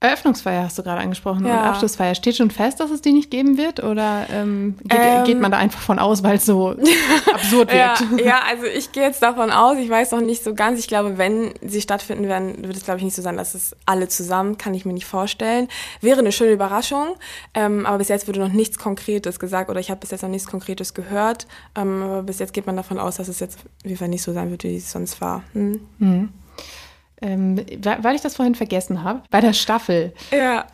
[0.02, 1.52] Eröffnungsfeier hast du gerade angesprochen Ja.
[1.62, 2.14] und Abschlussfeier.
[2.14, 3.82] Steht schon fest, dass es die nicht geben wird?
[3.82, 5.24] Oder ähm, geht, Ähm.
[5.24, 6.74] geht man da einfach von aus, weil es so
[7.32, 8.20] absurd Ja, wird?
[8.26, 10.80] ja, also ich gehe jetzt davon aus, ich weiß noch nicht so ganz.
[10.80, 13.76] Ich glaube, wenn sie stattfinden werden, wird es, glaube ich, nicht so sein, dass es
[13.86, 15.68] alle zusammen, kann ich mir nicht vorstellen.
[16.00, 17.14] Wäre eine schöne Überraschung,
[17.54, 20.28] ähm, aber bis jetzt wurde noch nichts Konkretes gesagt oder ich habe bis jetzt noch
[20.30, 21.46] nichts Konkretes gehört.
[21.76, 24.22] Ähm, aber bis jetzt geht man davon aus, dass es jetzt auf jeden Fall nicht
[24.22, 25.42] so sein wird, wie es sonst war.
[25.52, 25.80] Hm.
[27.22, 27.60] Ähm,
[28.02, 30.12] weil ich das vorhin vergessen habe, bei der Staffel.
[30.30, 30.66] Ja.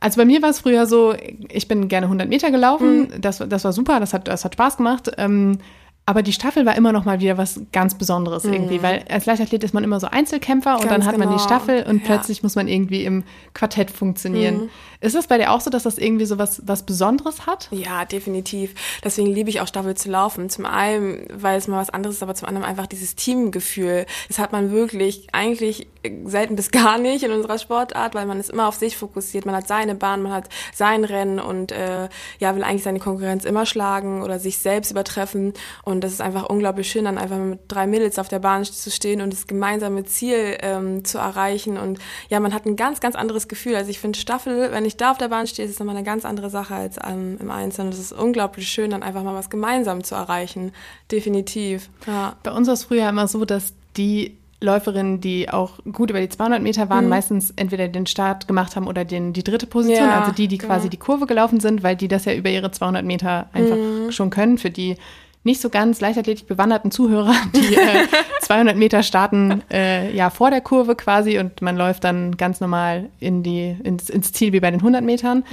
[0.00, 1.14] Also bei mir war es früher so,
[1.48, 3.20] ich bin gerne 100 Meter gelaufen, Mhm.
[3.20, 5.10] das, das war super, das hat, das hat Spaß gemacht.
[5.18, 5.58] Ähm,
[6.04, 9.62] aber die Staffel war immer noch mal wieder was ganz Besonderes irgendwie, weil als Leichtathlet
[9.62, 10.88] ist man immer so Einzelkämpfer und Mhm.
[10.88, 11.46] Ganz dann hat man die genau.
[11.46, 12.02] Staffel und Ja.
[12.06, 13.22] plötzlich muss man irgendwie im
[13.54, 14.62] Quartett funktionieren.
[14.62, 14.68] Mhm.
[15.00, 17.68] Ist es bei dir auch so, dass das irgendwie so was, was Besonderes hat?
[17.70, 18.74] Ja, definitiv.
[19.04, 20.48] Deswegen liebe ich auch Staffel zu laufen.
[20.48, 24.06] Zum einen, weil es mal was anderes ist, aber zum anderen einfach dieses Teamgefühl.
[24.26, 25.86] Das hat man wirklich eigentlich
[26.24, 29.46] selten bis gar nicht in unserer Sportart, weil man ist immer auf sich fokussiert.
[29.46, 33.44] Man hat seine Bahn, man hat sein Rennen und äh, ja, will eigentlich seine Konkurrenz
[33.44, 35.52] immer schlagen oder sich selbst übertreffen.
[35.84, 38.90] Und das ist einfach unglaublich schön, dann einfach mit drei Mädels auf der Bahn zu
[38.90, 41.76] stehen und das gemeinsame Ziel ähm, zu erreichen.
[41.76, 43.76] Und ja, man hat ein ganz, ganz anderes Gefühl.
[43.76, 46.04] Also ich finde Staffel, wenn ich da auf der Bahn stehe, ist es nochmal eine
[46.04, 47.90] ganz andere Sache als ähm, im Einzelnen.
[47.90, 50.72] Das ist unglaublich schön, dann einfach mal was gemeinsam zu erreichen.
[51.10, 51.90] Definitiv.
[52.06, 52.36] Ja.
[52.42, 56.28] Bei uns war es früher immer so, dass die Läuferinnen, die auch gut über die
[56.28, 60.20] 200 Meter waren, meistens entweder den Start gemacht haben oder den, die dritte Position, Ja,
[60.20, 60.90] also die, die quasi genau.
[60.90, 63.76] die Kurve gelaufen sind, weil die das ja über ihre 200 Meter einfach
[64.12, 64.58] schon können.
[64.58, 64.96] Für die
[65.44, 68.06] nicht so ganz leichtathletik bewanderten Zuhörer, die äh,
[68.40, 73.10] 200 Meter starten äh, ja vor der Kurve quasi und man läuft dann ganz normal
[73.18, 75.44] in die, ins, ins Ziel wie bei den 100 Metern.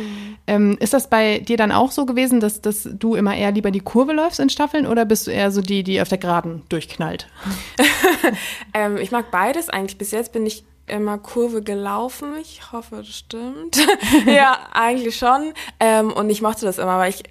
[0.48, 3.72] Ähm, ist das bei dir dann auch so gewesen, dass, dass du immer eher lieber
[3.72, 6.64] die Kurve läufst in Staffeln oder bist du eher so die, die auf der Geraden
[6.70, 7.28] durchknallt?
[8.74, 9.98] Ähm, ich mag beides eigentlich.
[9.98, 12.36] Bis jetzt bin ich immer Kurve gelaufen.
[12.42, 13.78] Ich hoffe, das stimmt.
[14.26, 15.54] ja, eigentlich schon.
[15.80, 17.24] Ähm, und ich mochte das immer, weil ich,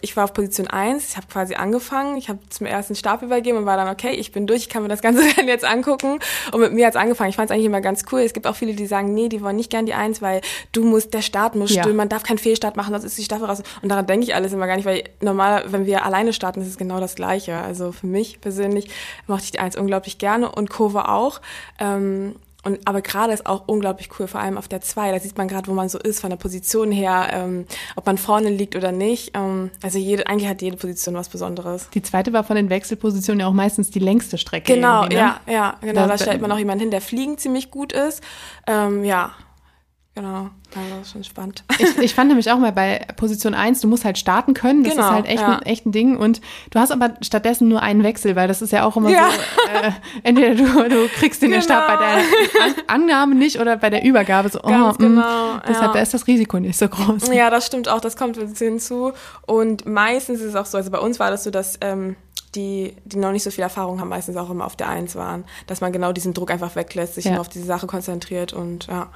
[0.00, 3.58] ich war auf Position 1, ich habe quasi angefangen, ich habe zum ersten Stab übergeben
[3.58, 6.18] und war dann, okay, ich bin durch, ich kann mir das ganze Rennen jetzt angucken.
[6.52, 7.30] Und mit mir hat's angefangen.
[7.30, 8.20] Ich fand es eigentlich immer ganz cool.
[8.20, 10.40] Es gibt auch viele, die sagen, nee, die wollen nicht gern die 1, weil
[10.72, 11.82] du musst, der Start muss Ja.
[11.82, 13.62] stimmen, man darf keinen Fehlstart machen, sonst ist die Staffel raus.
[13.82, 16.68] Und daran denke ich alles immer gar nicht, weil normal, wenn wir alleine starten, ist
[16.68, 17.56] es genau das Gleiche.
[17.58, 18.88] Also für mich persönlich
[19.26, 21.40] mochte ich die 1 unglaublich gerne und Kurve auch.
[21.78, 25.12] Ähm, und, aber gerade ist auch unglaublich cool, vor allem auf der 2.
[25.12, 28.18] Da sieht man gerade, wo man so ist, von der Position her, ähm, ob man
[28.18, 29.32] vorne liegt oder nicht.
[29.34, 31.88] Ähm, also jede, eigentlich hat jede Position was Besonderes.
[31.94, 34.74] Die zweite war von den Wechselpositionen ja auch meistens die längste Strecke.
[34.74, 35.14] Genau, ne?
[35.14, 36.02] ja, ja, genau.
[36.02, 38.22] Da- Da, stellt man auch jemanden hin, der fliegen ziemlich gut ist.
[38.66, 39.32] Ähm, ja,
[40.14, 40.50] genau.
[40.76, 41.64] Also das ist schon spannend.
[41.78, 44.82] Ich, ich fand nämlich auch mal bei Position 1, du musst halt starten können.
[44.82, 45.56] Das Genau, ist halt echt, ja.
[45.58, 46.16] ein, echt ein Ding.
[46.16, 49.28] Und du hast aber stattdessen nur einen Wechsel, weil das ist ja auch immer Ja.
[49.30, 49.90] so, äh,
[50.24, 51.62] entweder du, du kriegst den Genau.
[51.62, 54.48] Start bei der An Annahme nicht oder bei der Übergabe.
[54.48, 55.92] So, oh, Ganz mh, genau, Deshalb ja.
[55.92, 57.28] da ist das Risiko nicht so groß.
[57.32, 59.12] Ja, das stimmt auch, das kommt hinzu.
[59.46, 62.16] Und meistens ist es auch so, also bei uns war das so, dass ähm,
[62.56, 65.44] die, die noch nicht so viel Erfahrung haben, meistens auch immer auf der Eins waren.
[65.66, 67.32] Dass man genau diesen Druck einfach weglässt, sich Ja.
[67.32, 69.08] nur auf diese Sache konzentriert und ja,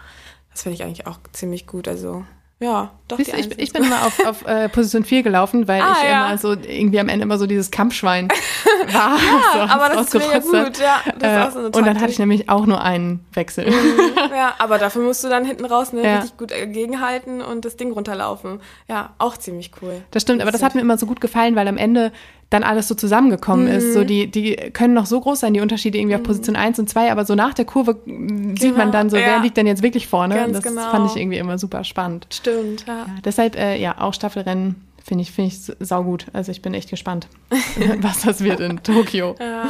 [0.58, 1.86] das finde ich eigentlich auch ziemlich gut.
[1.86, 2.24] Also
[2.60, 3.16] ja, doch.
[3.18, 6.26] Siehst, ich, ich bin immer auf, auf äh, Position 4 gelaufen, weil Ah, ich ja.
[6.26, 8.26] immer so irgendwie am Ende immer so dieses Kampfschwein
[8.92, 9.16] war.
[9.52, 12.10] so aber das ist mega gut, ja, das ist auch so äh, und dann hatte
[12.10, 13.72] ich nämlich auch nur einen Wechsel.
[14.30, 16.16] Ja, aber dafür musst du dann hinten raus ne, Ja.
[16.18, 18.60] richtig gut äh, gegenhalten und das Ding runterlaufen.
[18.88, 20.02] Ja, auch ziemlich cool.
[20.10, 22.12] Das stimmt, aber das hat mir immer so gut gefallen, weil am Ende
[22.50, 23.88] dann alles so zusammengekommen ist.
[23.88, 23.92] Mhm.
[23.92, 26.88] So die, die können noch so groß sein, die Unterschiede irgendwie auf Position 1 und
[26.88, 29.42] 2, aber so nach der Kurve mm, sieht man dann so, wer Genau, ja.
[29.42, 30.34] liegt denn jetzt wirklich vorne?
[30.34, 30.90] Ganz das genau.
[30.90, 32.26] fand ich irgendwie immer super spannend.
[32.32, 32.98] Stimmt, ja.
[32.98, 36.26] Ja, deshalb, äh, ja, auch Staffelrennen finde ich, finde ich saugut.
[36.32, 37.28] Also ich bin echt gespannt,
[38.00, 39.34] was das wird in Tokio.
[39.38, 39.68] Ja.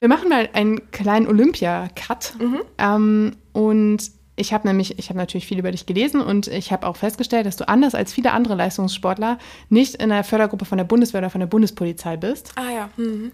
[0.00, 2.34] Wir machen mal einen kleinen Olympia-Cut.
[2.38, 2.60] Mhm.
[2.78, 3.98] Ähm, und
[4.38, 7.46] ich habe nämlich, ich habe natürlich viel über dich gelesen und ich habe auch festgestellt,
[7.46, 11.30] dass du anders als viele andere Leistungssportler nicht in der Fördergruppe von der Bundeswehr oder
[11.30, 12.52] von der Bundespolizei bist.
[12.56, 12.90] Ah ja.
[12.96, 13.32] Mhm.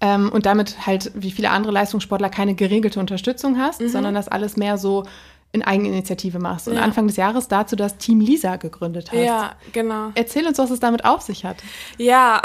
[0.00, 4.56] Ähm, und damit halt wie viele andere Leistungssportler keine geregelte Unterstützung hast, sondern das alles
[4.56, 5.04] mehr so
[5.52, 6.82] in Eigeninitiative machst und Ja.
[6.82, 9.18] Anfang des Jahres dazu das Team Lisa gegründet hast.
[9.18, 10.10] Ja, genau.
[10.14, 11.56] Erzähl uns, was es damit auf sich hat.
[11.98, 12.40] Ja,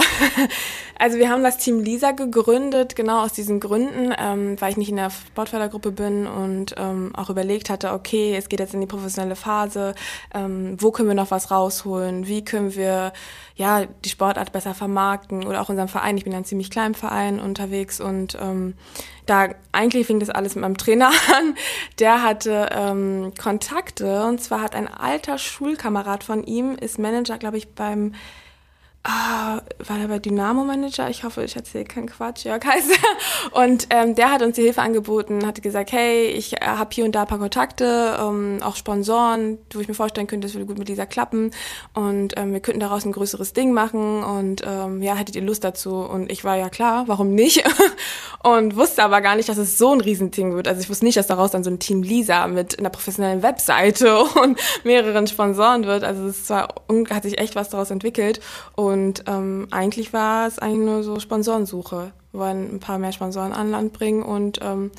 [0.99, 4.89] also wir haben das Team Lisa gegründet, genau aus diesen Gründen, ähm, weil ich nicht
[4.89, 8.87] in der Sportfördergruppe bin und ähm, auch überlegt hatte, okay, es geht jetzt in die
[8.87, 9.93] professionelle Phase,
[10.33, 13.13] ähm, wo können wir noch was rausholen, wie können wir
[13.55, 16.17] ja die Sportart besser vermarkten oder auch unseren Verein.
[16.17, 18.75] Ich bin ja ein ziemlich kleinen Verein unterwegs und ähm,
[19.25, 21.55] da eigentlich fing das alles mit meinem Trainer an.
[21.99, 27.57] Der hatte ähm, Kontakte und zwar hat ein alter Schulkamerad von ihm, ist Manager, glaube
[27.57, 28.13] ich, beim
[29.07, 31.11] Ah, war der bei Dynamo Manager?
[31.11, 32.43] Ich hoffe, ich erzähle keinen Quatsch.
[32.43, 33.51] Jörg heißt er.
[33.63, 37.05] Und ähm, der hat uns die Hilfe angeboten, hat gesagt, hey, ich äh, habe hier
[37.05, 40.65] und da ein paar Kontakte, ähm, auch Sponsoren, wo ich mir vorstellen könnte, das würde
[40.65, 41.51] gut mit dieser klappen.
[41.93, 44.23] Und ähm, wir könnten daraus ein größeres Ding machen.
[44.23, 45.97] Und ähm, ja, hättet ihr Lust dazu?
[45.97, 47.63] Und ich war ja klar, warum nicht?
[48.43, 50.67] und wusste aber gar nicht, dass es so ein Riesending wird.
[50.67, 54.17] Also ich wusste nicht, dass daraus dann so ein Team Lisa mit einer professionellen Webseite
[54.41, 56.03] und mehreren Sponsoren wird.
[56.03, 56.69] Also es war,
[57.11, 58.39] hat sich echt was daraus entwickelt.
[58.75, 58.94] Und
[59.27, 62.11] ähm, eigentlich war es eigentlich nur so Sponsorensuche.
[62.31, 64.91] Wir wollen ein paar mehr Sponsoren an Land bringen und ähm,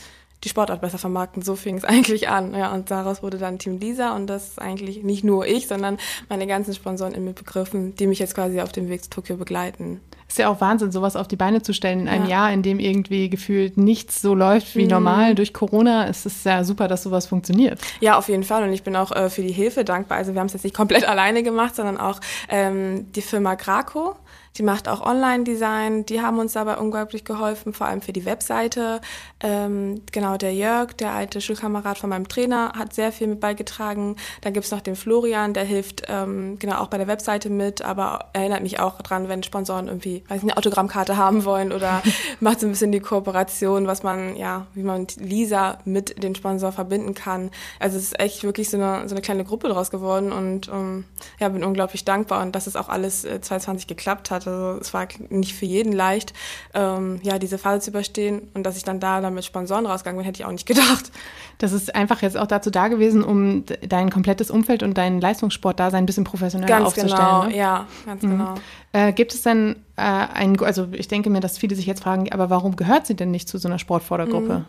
[0.46, 1.42] die Sportart besser vermarkten.
[1.42, 2.54] So fing es eigentlich an.
[2.54, 5.98] Ja, und daraus wurde dann Team Lisa und das ist eigentlich nicht nur ich, sondern
[6.28, 9.36] meine ganzen Sponsoren in mir begriffen, die mich jetzt quasi auf dem Weg zu Tokio
[9.36, 10.00] begleiten.
[10.28, 12.30] Ist ja auch Wahnsinn, sowas auf die Beine zu stellen in einem Ja.
[12.30, 16.08] Jahr, in dem irgendwie gefühlt nichts so läuft wie normal durch Corona.
[16.08, 17.80] Es ist ja super, dass sowas funktioniert.
[18.00, 18.64] Ja, auf jeden Fall.
[18.64, 20.18] Und ich bin auch äh, für die Hilfe dankbar.
[20.18, 24.16] Also wir haben es jetzt nicht komplett alleine gemacht, sondern auch ähm, die Firma Graco.
[24.56, 26.06] Die macht auch Online-Design.
[26.06, 29.00] Die haben uns dabei unglaublich geholfen, vor allem für die Webseite.
[29.40, 34.16] Ähm, genau, der Jörg, der alte Schulkamerad von meinem Trainer, hat sehr viel mit beigetragen.
[34.40, 38.30] Dann gibt's noch den Florian, der hilft ähm, genau auch bei der Webseite mit, aber
[38.32, 42.02] erinnert mich auch dran, wenn Sponsoren irgendwie, weiß nicht, eine Autogrammkarte haben wollen oder
[42.40, 46.72] macht so ein bisschen die Kooperation, was man, ja, wie man Lisa mit den Sponsor
[46.72, 47.50] verbinden kann.
[47.78, 51.04] Also es ist echt wirklich so eine, so eine kleine Gruppe draus geworden und ähm,
[51.38, 54.45] ja, bin unglaublich dankbar und dass es auch alles äh, 2020 geklappt hat.
[54.46, 56.32] Also es war nicht für jeden leicht,
[56.74, 60.26] ähm, ja, diese Phase zu überstehen und dass ich dann da mit Sponsoren rausgegangen bin,
[60.26, 61.10] hätte ich auch nicht gedacht.
[61.58, 66.02] Das ist einfach jetzt auch dazu da gewesen, um dein komplettes Umfeld und dein Leistungssportdasein
[66.02, 67.16] ein bisschen professioneller Ganz aufzustellen.
[67.16, 67.56] genau, ne?
[67.56, 68.54] ja, ganz genau.
[68.92, 72.30] Äh, gibt es denn äh, ein, also ich denke mir, dass viele sich jetzt fragen,
[72.32, 74.64] aber warum gehört sie denn nicht zu so einer Sportfördergruppe?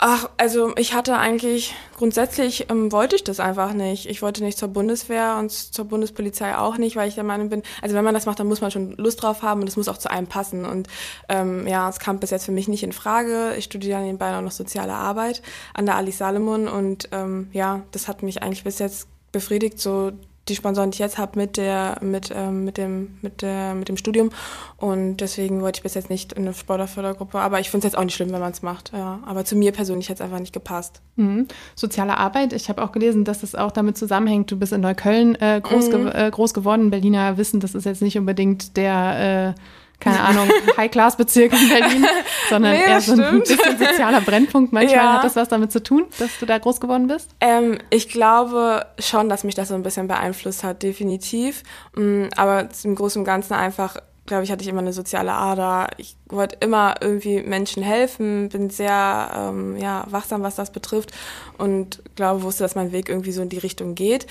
[0.00, 4.06] Ach, also ich hatte eigentlich, grundsätzlich ähm, wollte ich das einfach nicht.
[4.06, 7.64] Ich wollte nicht zur Bundeswehr und zur Bundespolizei auch nicht, weil ich der Meinung bin,
[7.82, 9.88] also wenn man das macht, dann muss man schon Lust drauf haben und es muss
[9.88, 10.64] auch zu einem passen.
[10.64, 10.86] Und
[11.28, 13.54] ähm, ja, es kam bis jetzt für mich nicht in Frage.
[13.56, 15.42] Ich studiere nebenbei auch noch soziale Arbeit
[15.74, 20.12] an der Alice Salomon und ähm, ja, das hat mich eigentlich bis jetzt befriedigt, so
[20.48, 23.88] die Sponsoren, die ich jetzt habe mit der, mit, ähm, mit dem, mit der, mit
[23.88, 24.30] dem Studium.
[24.76, 27.38] Und deswegen wollte ich bis jetzt nicht in eine Sportlerfördergruppe.
[27.38, 28.92] Aber ich finde es jetzt auch nicht schlimm, wenn man es macht.
[28.92, 29.20] Ja.
[29.26, 31.00] Aber zu mir persönlich hat es einfach nicht gepasst.
[31.16, 31.48] Mhm.
[31.74, 35.34] Soziale Arbeit, ich habe auch gelesen, dass es auch damit zusammenhängt, du bist in Neukölln
[35.40, 36.90] äh, groß, ge äh, groß geworden.
[36.90, 39.60] Berliner wissen, das ist jetzt nicht unbedingt der, äh,
[40.00, 42.06] keine Ahnung, High-Class-Bezirk in Berlin,
[42.50, 43.44] sondern Nee, eher so ein stimmt.
[43.48, 44.72] bisschen sozialer Brennpunkt.
[44.72, 45.12] Manchmal Ja.
[45.14, 47.30] hat das was damit zu tun, dass du da groß geworden bist.
[47.40, 51.62] Ähm, ich glaube schon, dass mich das so ein bisschen beeinflusst hat, definitiv.
[51.96, 55.88] Mm, Aber im Großen und Ganzen einfach, glaube ich, hatte ich immer eine soziale Ader.
[55.96, 61.10] Ich wollte immer irgendwie Menschen helfen, bin sehr ähm, ja, wachsam, was das betrifft
[61.56, 64.26] und glaube, wusste, dass mein Weg irgendwie so in die Richtung geht.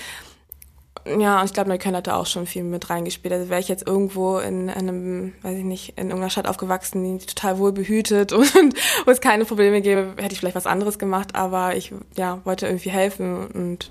[1.06, 3.32] Ja, und ich glaube, Neukölln hat da auch schon viel mit reingespielt.
[3.32, 7.26] Also wäre ich jetzt irgendwo in einem, weiß ich nicht, in irgendeiner Stadt aufgewachsen, die
[7.26, 8.54] total wohl behütet und
[9.04, 12.66] wo es keine Probleme gäbe, hätte ich vielleicht was anderes gemacht, aber ich ja, wollte
[12.66, 13.90] irgendwie helfen und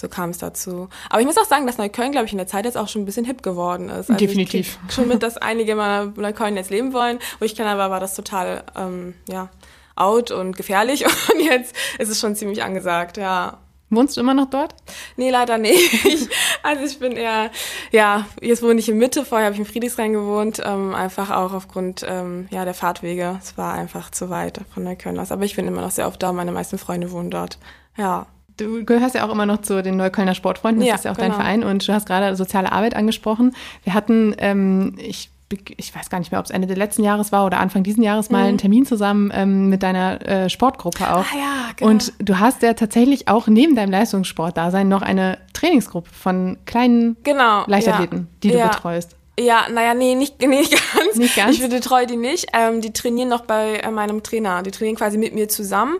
[0.00, 0.88] so kam es dazu.
[1.10, 3.02] Aber ich muss auch sagen, dass Neukölln, glaube ich, in der Zeit jetzt auch schon
[3.02, 4.10] ein bisschen hip geworden ist.
[4.10, 4.78] Also Definitiv.
[4.88, 7.18] Schon mit, dass einige mal Neukölln jetzt leben wollen.
[7.38, 9.50] Wo ich kenne, aber war das total, ähm, ja,
[9.96, 11.04] out und gefährlich.
[11.32, 13.58] Und jetzt ist es schon ziemlich angesagt, ja.
[13.90, 14.74] Wohnst du immer noch dort?
[15.16, 16.28] Nee, leider nicht.
[16.62, 17.50] Also ich bin eher,
[17.90, 21.54] ja, jetzt wohne ich in Mitte, vorher habe ich in Friedrichshain gewohnt, ähm, einfach auch
[21.54, 23.38] aufgrund ähm, ja, der Fahrtwege.
[23.42, 25.32] Es war einfach zu weit von Neukölln aus.
[25.32, 27.58] Aber ich bin immer noch sehr oft da, meine meisten Freunde wohnen dort.
[27.96, 28.26] Ja.
[28.58, 31.16] Du gehörst ja auch immer noch zu den Neuköllner Sportfreunden, das Ja, ist ja auch
[31.16, 31.28] genau.
[31.28, 33.56] dein Verein und du hast gerade soziale Arbeit angesprochen.
[33.84, 35.30] Wir hatten, ähm, ich,
[35.76, 38.02] ich weiß gar nicht mehr, ob es Ende des letzten Jahres war oder Anfang diesen
[38.02, 41.24] Jahres mal einen Termin zusammen ähm, mit deiner äh, Sportgruppe auch.
[41.24, 41.30] Mhm.
[41.32, 41.90] Ah ja, genau.
[41.90, 47.64] Und du hast ja tatsächlich auch neben deinem Leistungssportdasein noch eine Trainingsgruppe von kleinen Genau.
[47.66, 48.26] Leichtathleten, ja.
[48.42, 48.68] die du ja.
[48.68, 49.16] betreust.
[49.38, 51.16] Ja, naja, nee, nicht, nicht ganz.
[51.16, 51.58] Nicht ganz?
[51.58, 52.48] Ich betreue die nicht.
[52.52, 54.62] Ähm, die trainieren noch bei äh, meinem Trainer.
[54.62, 55.98] Die trainieren quasi mit mir zusammen.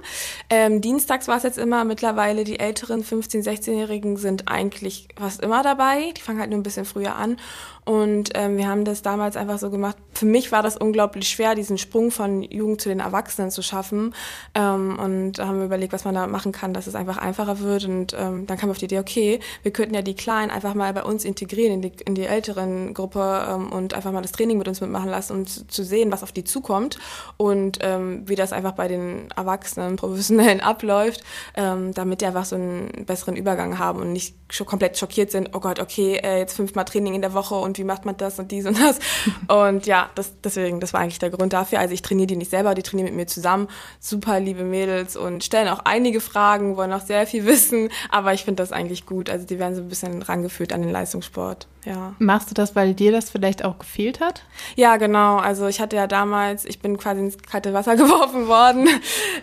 [0.50, 1.84] Ähm, dienstags war es jetzt immer.
[1.84, 6.12] Mittlerweile die älteren 15-, 16-Jährigen sind eigentlich fast immer dabei.
[6.16, 7.36] Die fangen halt nur ein bisschen früher an.
[7.84, 9.96] Und ähm, wir haben das damals einfach so gemacht.
[10.12, 14.14] Für mich war das unglaublich schwer, diesen Sprung von Jugend zu den Erwachsenen zu schaffen.
[14.54, 17.60] Ähm, und da haben wir überlegt, was man da machen kann, dass es einfach einfacher
[17.60, 17.86] wird.
[17.86, 20.92] Und ähm, dann kam auf die Idee, okay, wir könnten ja die Kleinen einfach mal
[20.92, 24.58] bei uns integrieren in die, in die älteren Gruppe ähm, und einfach mal das Training
[24.58, 26.98] mit uns mitmachen lassen und zu, zu sehen, was auf die zukommt
[27.36, 31.22] und ähm, wie das einfach bei den Erwachsenen, Professionellen abläuft,
[31.54, 35.50] ähm, damit die einfach so einen besseren Übergang haben und nicht schon komplett schockiert sind,
[35.54, 38.38] oh Gott, okay, äh, jetzt fünfmal Training in der Woche und wie macht man das
[38.38, 38.98] und dies und das.
[39.48, 41.80] Und ja, das, deswegen, das war eigentlich der Grund dafür.
[41.80, 43.68] Also ich trainiere die nicht selber, die trainieren mit mir zusammen.
[43.98, 48.44] Super liebe Mädels und stellen auch einige Fragen, wollen auch sehr viel wissen, aber ich
[48.44, 49.30] finde das eigentlich gut.
[49.30, 51.66] Also die werden so ein bisschen rangeführt an den Leistungssport.
[51.84, 52.14] Ja.
[52.18, 54.42] Machst du das, weil dir das vielleicht auch gefehlt hat?
[54.76, 55.38] Ja, genau.
[55.38, 58.88] Also ich hatte ja damals, ich bin quasi ins kalte Wasser geworfen worden.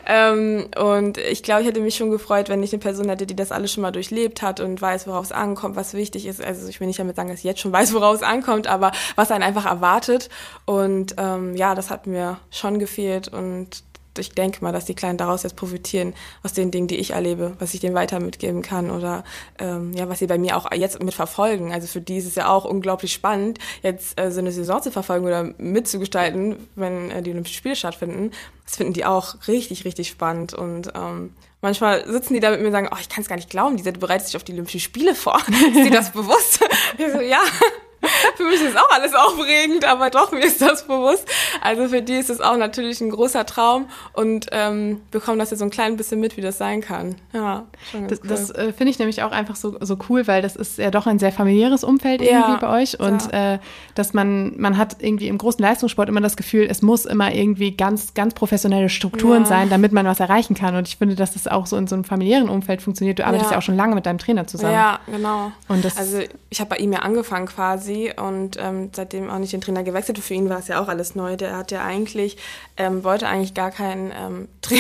[0.06, 3.36] ähm, und ich glaube, ich hätte mich schon gefreut, wenn ich eine Person hätte, die
[3.36, 6.44] das alles schon mal durchlebt hat und weiß, worauf es ankommt, was wichtig ist.
[6.44, 8.92] Also ich will nicht damit sagen, dass ich jetzt schon weiß, worauf es ankommt, aber
[9.16, 10.30] was einen einfach erwartet.
[10.66, 13.84] Und ähm, ja, das hat mir schon gefehlt und
[14.20, 17.56] ich denke mal, dass die Kleinen daraus jetzt profitieren, aus den Dingen, die ich erlebe,
[17.60, 19.24] was ich denen weiter mitgeben kann oder
[19.60, 21.74] ähm, ja, was sie bei mir auch jetzt mit verfolgen.
[21.74, 24.92] Also für die ist es ja auch unglaublich spannend, jetzt äh, so eine Saison zu
[24.92, 28.32] verfolgen oder mitzugestalten, wenn äh, die Olympischen Spiele stattfinden.
[28.66, 32.68] Das finden die auch richtig, richtig spannend und ähm, Manchmal sitzen die da mit mir
[32.68, 34.80] und sagen, oh, ich kann es gar nicht glauben, die bereitet sich auf die Olympischen
[34.80, 35.38] Spiele vor.
[35.48, 36.60] ist dir das bewusst?
[36.98, 37.42] Ich so, ja,
[38.36, 41.28] für mich ist auch alles aufregend, aber doch, mir ist das bewusst.
[41.62, 45.60] Also für die ist es auch natürlich ein großer Traum und ähm, bekommen das jetzt
[45.60, 47.16] so ein klein bisschen mit, wie das sein kann.
[47.34, 48.30] Ja, schon Das, cool.
[48.30, 51.08] das äh, finde ich nämlich auch einfach so, so cool, weil das ist ja doch
[51.08, 53.56] ein sehr familiäres Umfeld irgendwie ja, bei euch und ja.
[53.56, 53.60] äh,
[53.96, 57.76] dass man, man hat irgendwie im großen Leistungssport immer das Gefühl, es muss immer irgendwie
[57.76, 59.48] ganz, ganz professionelle Strukturen ja.
[59.48, 60.76] sein, damit man was erreichen kann.
[60.76, 63.20] Und ich finde, dass das auch so in so einem familiären Umfeld funktioniert.
[63.20, 64.74] Du arbeitest ja, auch schon lange mit deinem Trainer zusammen.
[64.74, 65.52] Ja, genau.
[65.68, 67.87] Und das also ich habe bei ihm ja angefangen quasi
[68.18, 70.20] und ähm, seitdem auch nicht den Trainer gewechselt.
[70.20, 71.36] Für ihn war es ja auch alles neu.
[71.36, 72.38] Der hat ja eigentlich,
[72.78, 74.76] ähm, wollte eigentlich gar kein ähm, Tra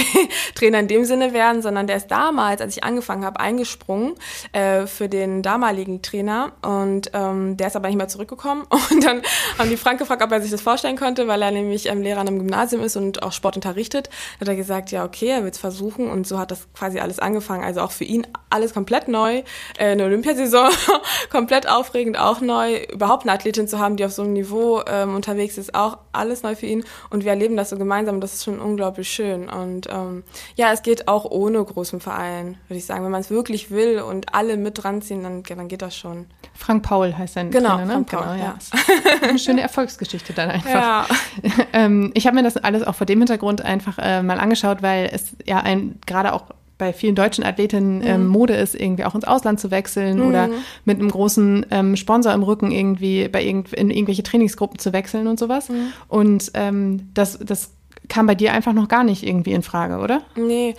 [0.55, 4.15] Trainer in dem Sinne werden, sondern der ist damals, als ich angefangen habe, eingesprungen
[4.51, 8.63] äh, für den damaligen Trainer und ähm, der ist aber nicht mehr zurückgekommen.
[8.89, 9.21] Und dann
[9.57, 12.21] haben die Frank gefragt, ob er sich das vorstellen konnte, weil er nämlich ähm, Lehrer
[12.21, 14.09] an einem Gymnasium ist und auch Sport unterrichtet.
[14.39, 16.99] Da hat er gesagt, ja okay, er wird es versuchen und so hat das quasi
[16.99, 17.63] alles angefangen.
[17.63, 19.43] Also auch für ihn alles komplett neu,
[19.77, 20.69] äh, eine Olympiasaison
[21.29, 25.15] komplett aufregend, auch neu, überhaupt eine Athletin zu haben, die auf so einem Niveau ähm,
[25.15, 26.83] unterwegs ist, auch alles neu für ihn.
[27.09, 29.49] Und wir erleben das so gemeinsam und das ist schon unglaublich schön.
[29.49, 30.23] Und ähm,
[30.55, 33.03] ja, es geht auch ohne großen Verein, würde ich sagen.
[33.03, 36.25] Wenn man es wirklich will und alle mit dran ziehen, dann, dann geht das schon.
[36.53, 37.91] Frank Paul heißt sein genau, Trainer, ne?
[37.93, 38.57] Frank Paul, genau, ja.
[38.57, 39.11] ja.
[39.29, 40.69] Eine schöne Erfolgsgeschichte dann einfach.
[40.69, 41.05] Ja.
[41.73, 45.09] ähm, ich habe mir das alles auch vor dem Hintergrund einfach äh, mal angeschaut, weil
[45.13, 46.45] es ja ein gerade auch
[46.77, 48.27] bei vielen deutschen Athletinnen ähm, mhm.
[48.27, 50.27] Mode ist, irgendwie auch ins Ausland zu wechseln mhm.
[50.27, 50.49] oder
[50.85, 55.27] mit einem großen ähm, Sponsor im Rücken irgendwie bei irgend, in irgendwelche Trainingsgruppen zu wechseln
[55.27, 55.69] und sowas.
[55.69, 55.93] Mhm.
[56.07, 57.71] Und ähm, das, das
[58.09, 60.21] kam bei dir einfach noch gar nicht irgendwie in Frage, oder?
[60.35, 60.75] Nee,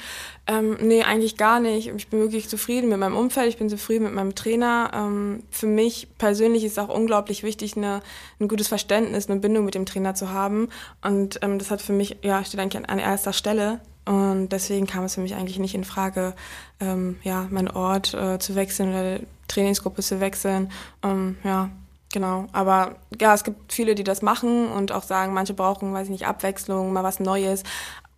[0.47, 1.89] ähm, nee, eigentlich gar nicht.
[1.89, 4.91] Ich bin wirklich zufrieden mit meinem Umfeld, ich bin zufrieden mit meinem Trainer.
[4.95, 8.01] Ähm, für mich persönlich ist auch unglaublich wichtig, eine,
[8.41, 10.69] ein gutes Verständnis, eine Bindung mit dem Trainer zu haben.
[11.03, 13.81] Und ähm, das hat für mich, ja, steht eigentlich an, an erster Stelle.
[14.09, 16.33] Und deswegen kam es für mich eigentlich nicht in Frage,
[16.81, 20.73] ähm, ja, meinen Ort äh, zu wechseln oder Trainingsgruppe zu wechseln.
[21.03, 21.69] Ähm, ja,
[22.11, 22.47] genau.
[22.53, 26.11] Aber ja, es gibt viele, die das machen und auch sagen, manche brauchen, weiß ich
[26.13, 27.65] nicht, Abwechslung, mal was Neues.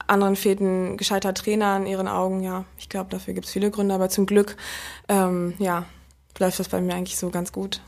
[0.07, 2.45] Anderen fehlt ein gescheiter Trainer in ihren Augen.
[2.45, 3.93] Ja, ich glaube, dafür gibt es viele Gründe.
[3.93, 4.57] Aber zum Glück,
[5.09, 5.87] ähm, ja,
[6.39, 7.81] läuft das bei mir eigentlich so ganz gut.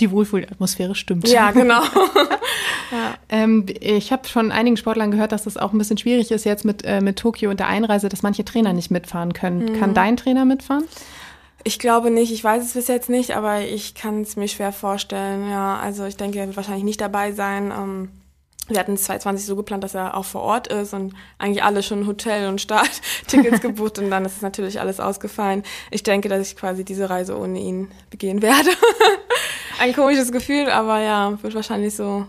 [0.00, 1.28] Die Wohlfühlatmosphäre stimmt.
[1.28, 1.82] Ja, genau.
[2.90, 3.14] ja.
[3.28, 6.64] Ähm, ich habe von einigen Sportlern gehört, dass das auch ein bisschen schwierig ist jetzt
[6.64, 9.72] mit, äh, mit Tokio und der Einreise, dass manche Trainer nicht mitfahren können.
[9.72, 9.78] Mhm.
[9.78, 10.84] Kann dein Trainer mitfahren?
[11.62, 14.72] Ich glaube nicht, ich weiß es bis jetzt nicht, aber ich kann es mir schwer
[14.72, 15.50] vorstellen.
[15.50, 17.70] Ja, also ich denke, er wird wahrscheinlich nicht dabei sein.
[17.70, 18.08] Ähm,
[18.70, 22.06] wir hatten 2020 so geplant, dass er auch vor Ort ist und eigentlich alle schon
[22.06, 25.64] Hotel und Starttickets gebucht und dann ist es natürlich alles ausgefallen.
[25.90, 28.70] Ich denke, dass ich quasi diese Reise ohne ihn begehen werde.
[29.80, 32.26] Ein komisches Gefühl, aber ja, wird wahrscheinlich so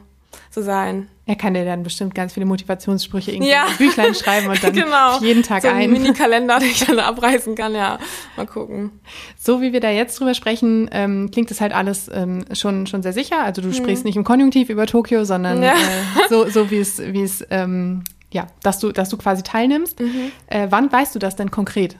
[0.50, 1.08] so sein.
[1.26, 3.66] Er kann dir dann bestimmt ganz viele Motivationssprüche irgendwie ja.
[3.68, 5.20] in Büchlein schreiben und dann genau.
[5.20, 5.76] jeden Tag so ein.
[5.76, 8.00] einen Mini-Kalender, den ich dann abreißen kann, ja.
[8.36, 8.92] Mal gucken.
[9.38, 13.02] So wie wir da jetzt drüber sprechen, ähm, klingt das halt alles ähm, schon, schon
[13.02, 13.44] sehr sicher.
[13.44, 13.74] Also du mhm.
[13.74, 15.74] sprichst nicht im Konjunktiv über Tokio, sondern ja.
[15.74, 20.00] äh, so, so wie es, wie es, ähm, ja, dass du, dass du quasi teilnimmst.
[20.00, 20.32] Mhm.
[20.48, 21.96] Äh, wann weißt du das denn konkret?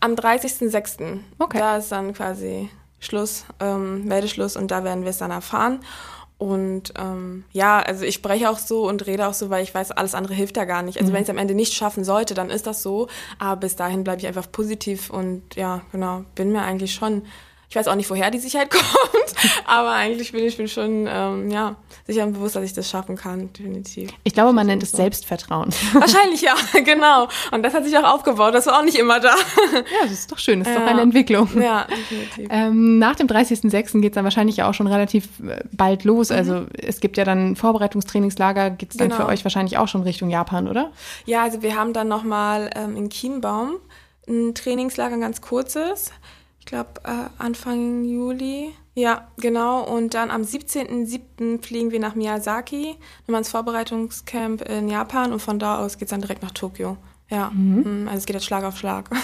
[0.00, 1.18] Am 30.06.
[1.38, 1.58] Okay.
[1.58, 2.68] Da ist dann quasi
[3.04, 5.80] Schluss, ähm, Meldeschluss und da werden wir es dann erfahren.
[6.36, 9.92] Und ähm, ja, also ich spreche auch so und rede auch so, weil ich weiß,
[9.92, 10.98] alles andere hilft da gar nicht.
[10.98, 11.14] Also mhm.
[11.14, 13.08] wenn ich es am Ende nicht schaffen sollte, dann ist das so.
[13.38, 17.22] Aber bis dahin bleibe ich einfach positiv und ja, genau, bin mir eigentlich schon
[17.74, 19.34] ich weiß auch nicht, woher die Sicherheit kommt,
[19.66, 21.74] aber eigentlich bin ich bin schon ähm, ja,
[22.06, 24.10] sicher und bewusst, dass ich das schaffen kann, definitiv.
[24.22, 25.70] Ich glaube, man nennt es Selbstvertrauen.
[25.92, 26.54] Wahrscheinlich ja,
[26.84, 27.26] genau.
[27.50, 29.34] Und das hat sich auch aufgebaut, das war auch nicht immer da.
[29.72, 30.82] Ja, das ist doch schön, das ist ja.
[30.82, 31.48] doch eine Entwicklung.
[31.60, 32.46] Ja, definitiv.
[32.48, 34.00] Ähm, nach dem 30.06.
[34.00, 36.30] geht es dann wahrscheinlich auch schon relativ äh, bald los.
[36.30, 36.36] Mhm.
[36.36, 39.22] Also es gibt ja dann Vorbereitungstrainingslager, geht es dann genau.
[39.22, 40.92] für euch wahrscheinlich auch schon Richtung Japan, oder?
[41.26, 43.78] Ja, also wir haben dann nochmal ähm, in Chiembaum
[44.28, 46.12] ein Trainingslager, ein ganz kurzes
[46.64, 48.72] ich glaube, äh, Anfang Juli.
[48.94, 49.82] Ja, genau.
[49.82, 51.62] Und dann am 17.07.
[51.62, 52.96] fliegen wir nach Miyazaki,
[53.26, 56.96] nochmal ins Vorbereitungscamp in Japan und von da aus geht es dann direkt nach Tokio.
[57.28, 57.82] Ja, mhm.
[57.82, 58.08] mhm.
[58.08, 59.10] also es geht jetzt Schlag auf Schlag.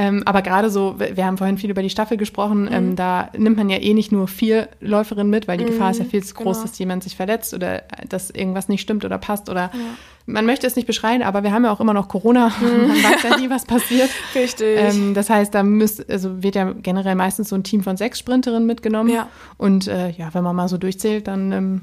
[0.00, 2.72] Ähm, aber gerade so, wir haben vorhin viel über die Staffel gesprochen, mhm.
[2.72, 5.90] ähm, da nimmt man ja eh nicht nur vier Läuferinnen mit, weil die mhm, Gefahr
[5.90, 6.68] ist ja viel zu groß, genau.
[6.68, 9.80] dass jemand sich verletzt oder dass irgendwas nicht stimmt oder passt oder ja
[10.28, 12.52] man möchte es nicht beschreien, aber wir haben ja auch immer noch Corona.
[12.60, 12.88] Mhm.
[12.88, 14.10] Man weiß ja nie, was passiert.
[14.34, 14.78] Richtig.
[14.78, 18.18] Ähm, das heißt, da müsst, also wird ja generell meistens so ein Team von sechs
[18.18, 19.08] Sprinterinnen mitgenommen.
[19.08, 19.28] Ja.
[19.56, 21.80] Und äh, ja, wenn man mal so durchzählt, dann ähm,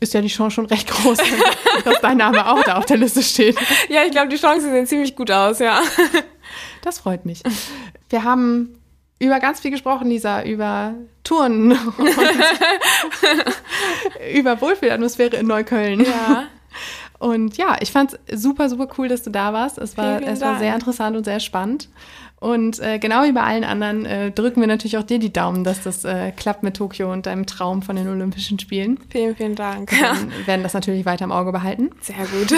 [0.00, 1.18] ist ja die Chance schon recht groß,
[1.84, 3.56] dass dein Name auch da auf der Liste steht.
[3.88, 5.80] Ja, ich glaube, die Chancen sehen ziemlich gut aus, ja.
[6.86, 7.42] Das freut mich.
[8.10, 8.78] Wir haben
[9.18, 12.08] über ganz viel gesprochen, Lisa, über Touren und
[14.32, 16.04] über Wohlfühlatmosphäre in Neukölln.
[16.04, 16.44] Ja.
[17.18, 19.78] Und ja, ich fand es super, super cool, dass du da warst.
[19.78, 21.88] Es war, es war sehr interessant und sehr spannend.
[22.38, 25.64] Und äh, genau wie bei allen anderen äh, drücken wir natürlich auch dir die Daumen,
[25.64, 29.00] dass das äh, klappt mit Tokio und deinem Traum von den Olympischen Spielen.
[29.08, 29.90] Vielen, vielen Dank.
[29.90, 31.90] Wir werden das natürlich weiter im Auge behalten.
[32.00, 32.54] Sehr gut.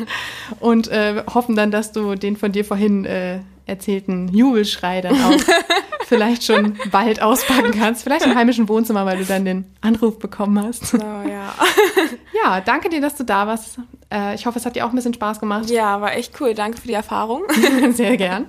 [0.60, 5.40] und äh, hoffen dann, dass du den von dir vorhin äh, erzählten Jubelschrei dann auch
[6.06, 8.04] vielleicht schon bald auspacken kannst.
[8.04, 10.94] Vielleicht im heimischen Wohnzimmer, weil du dann den Anruf bekommen hast.
[10.94, 11.52] Oh, ja.
[12.44, 13.78] ja, danke dir, dass du da warst.
[14.12, 15.68] Äh, ich hoffe, es hat dir auch ein bisschen Spaß gemacht.
[15.68, 16.54] Ja, war echt cool.
[16.54, 17.42] Danke für die Erfahrung.
[17.90, 18.46] Sehr gern.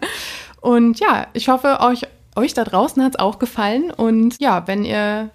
[0.61, 2.03] Und ja, ich hoffe, euch,
[2.36, 3.91] euch da draußen hat es auch gefallen.
[3.91, 5.32] Und ja, wenn ihr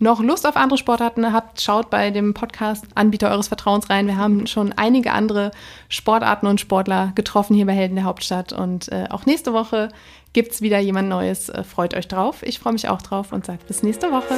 [0.00, 4.06] noch Lust auf andere Sportarten habt, schaut bei dem Podcast-Anbieter eures Vertrauens rein.
[4.06, 5.52] Wir haben schon einige andere
[5.88, 8.52] Sportarten und Sportler getroffen hier bei Helden der Hauptstadt.
[8.52, 9.90] Und äh, auch nächste Woche
[10.32, 11.50] gibt es wieder jemand Neues.
[11.50, 12.42] Äh, freut euch drauf.
[12.42, 14.34] Ich freue mich auch drauf und sage bis nächste Woche.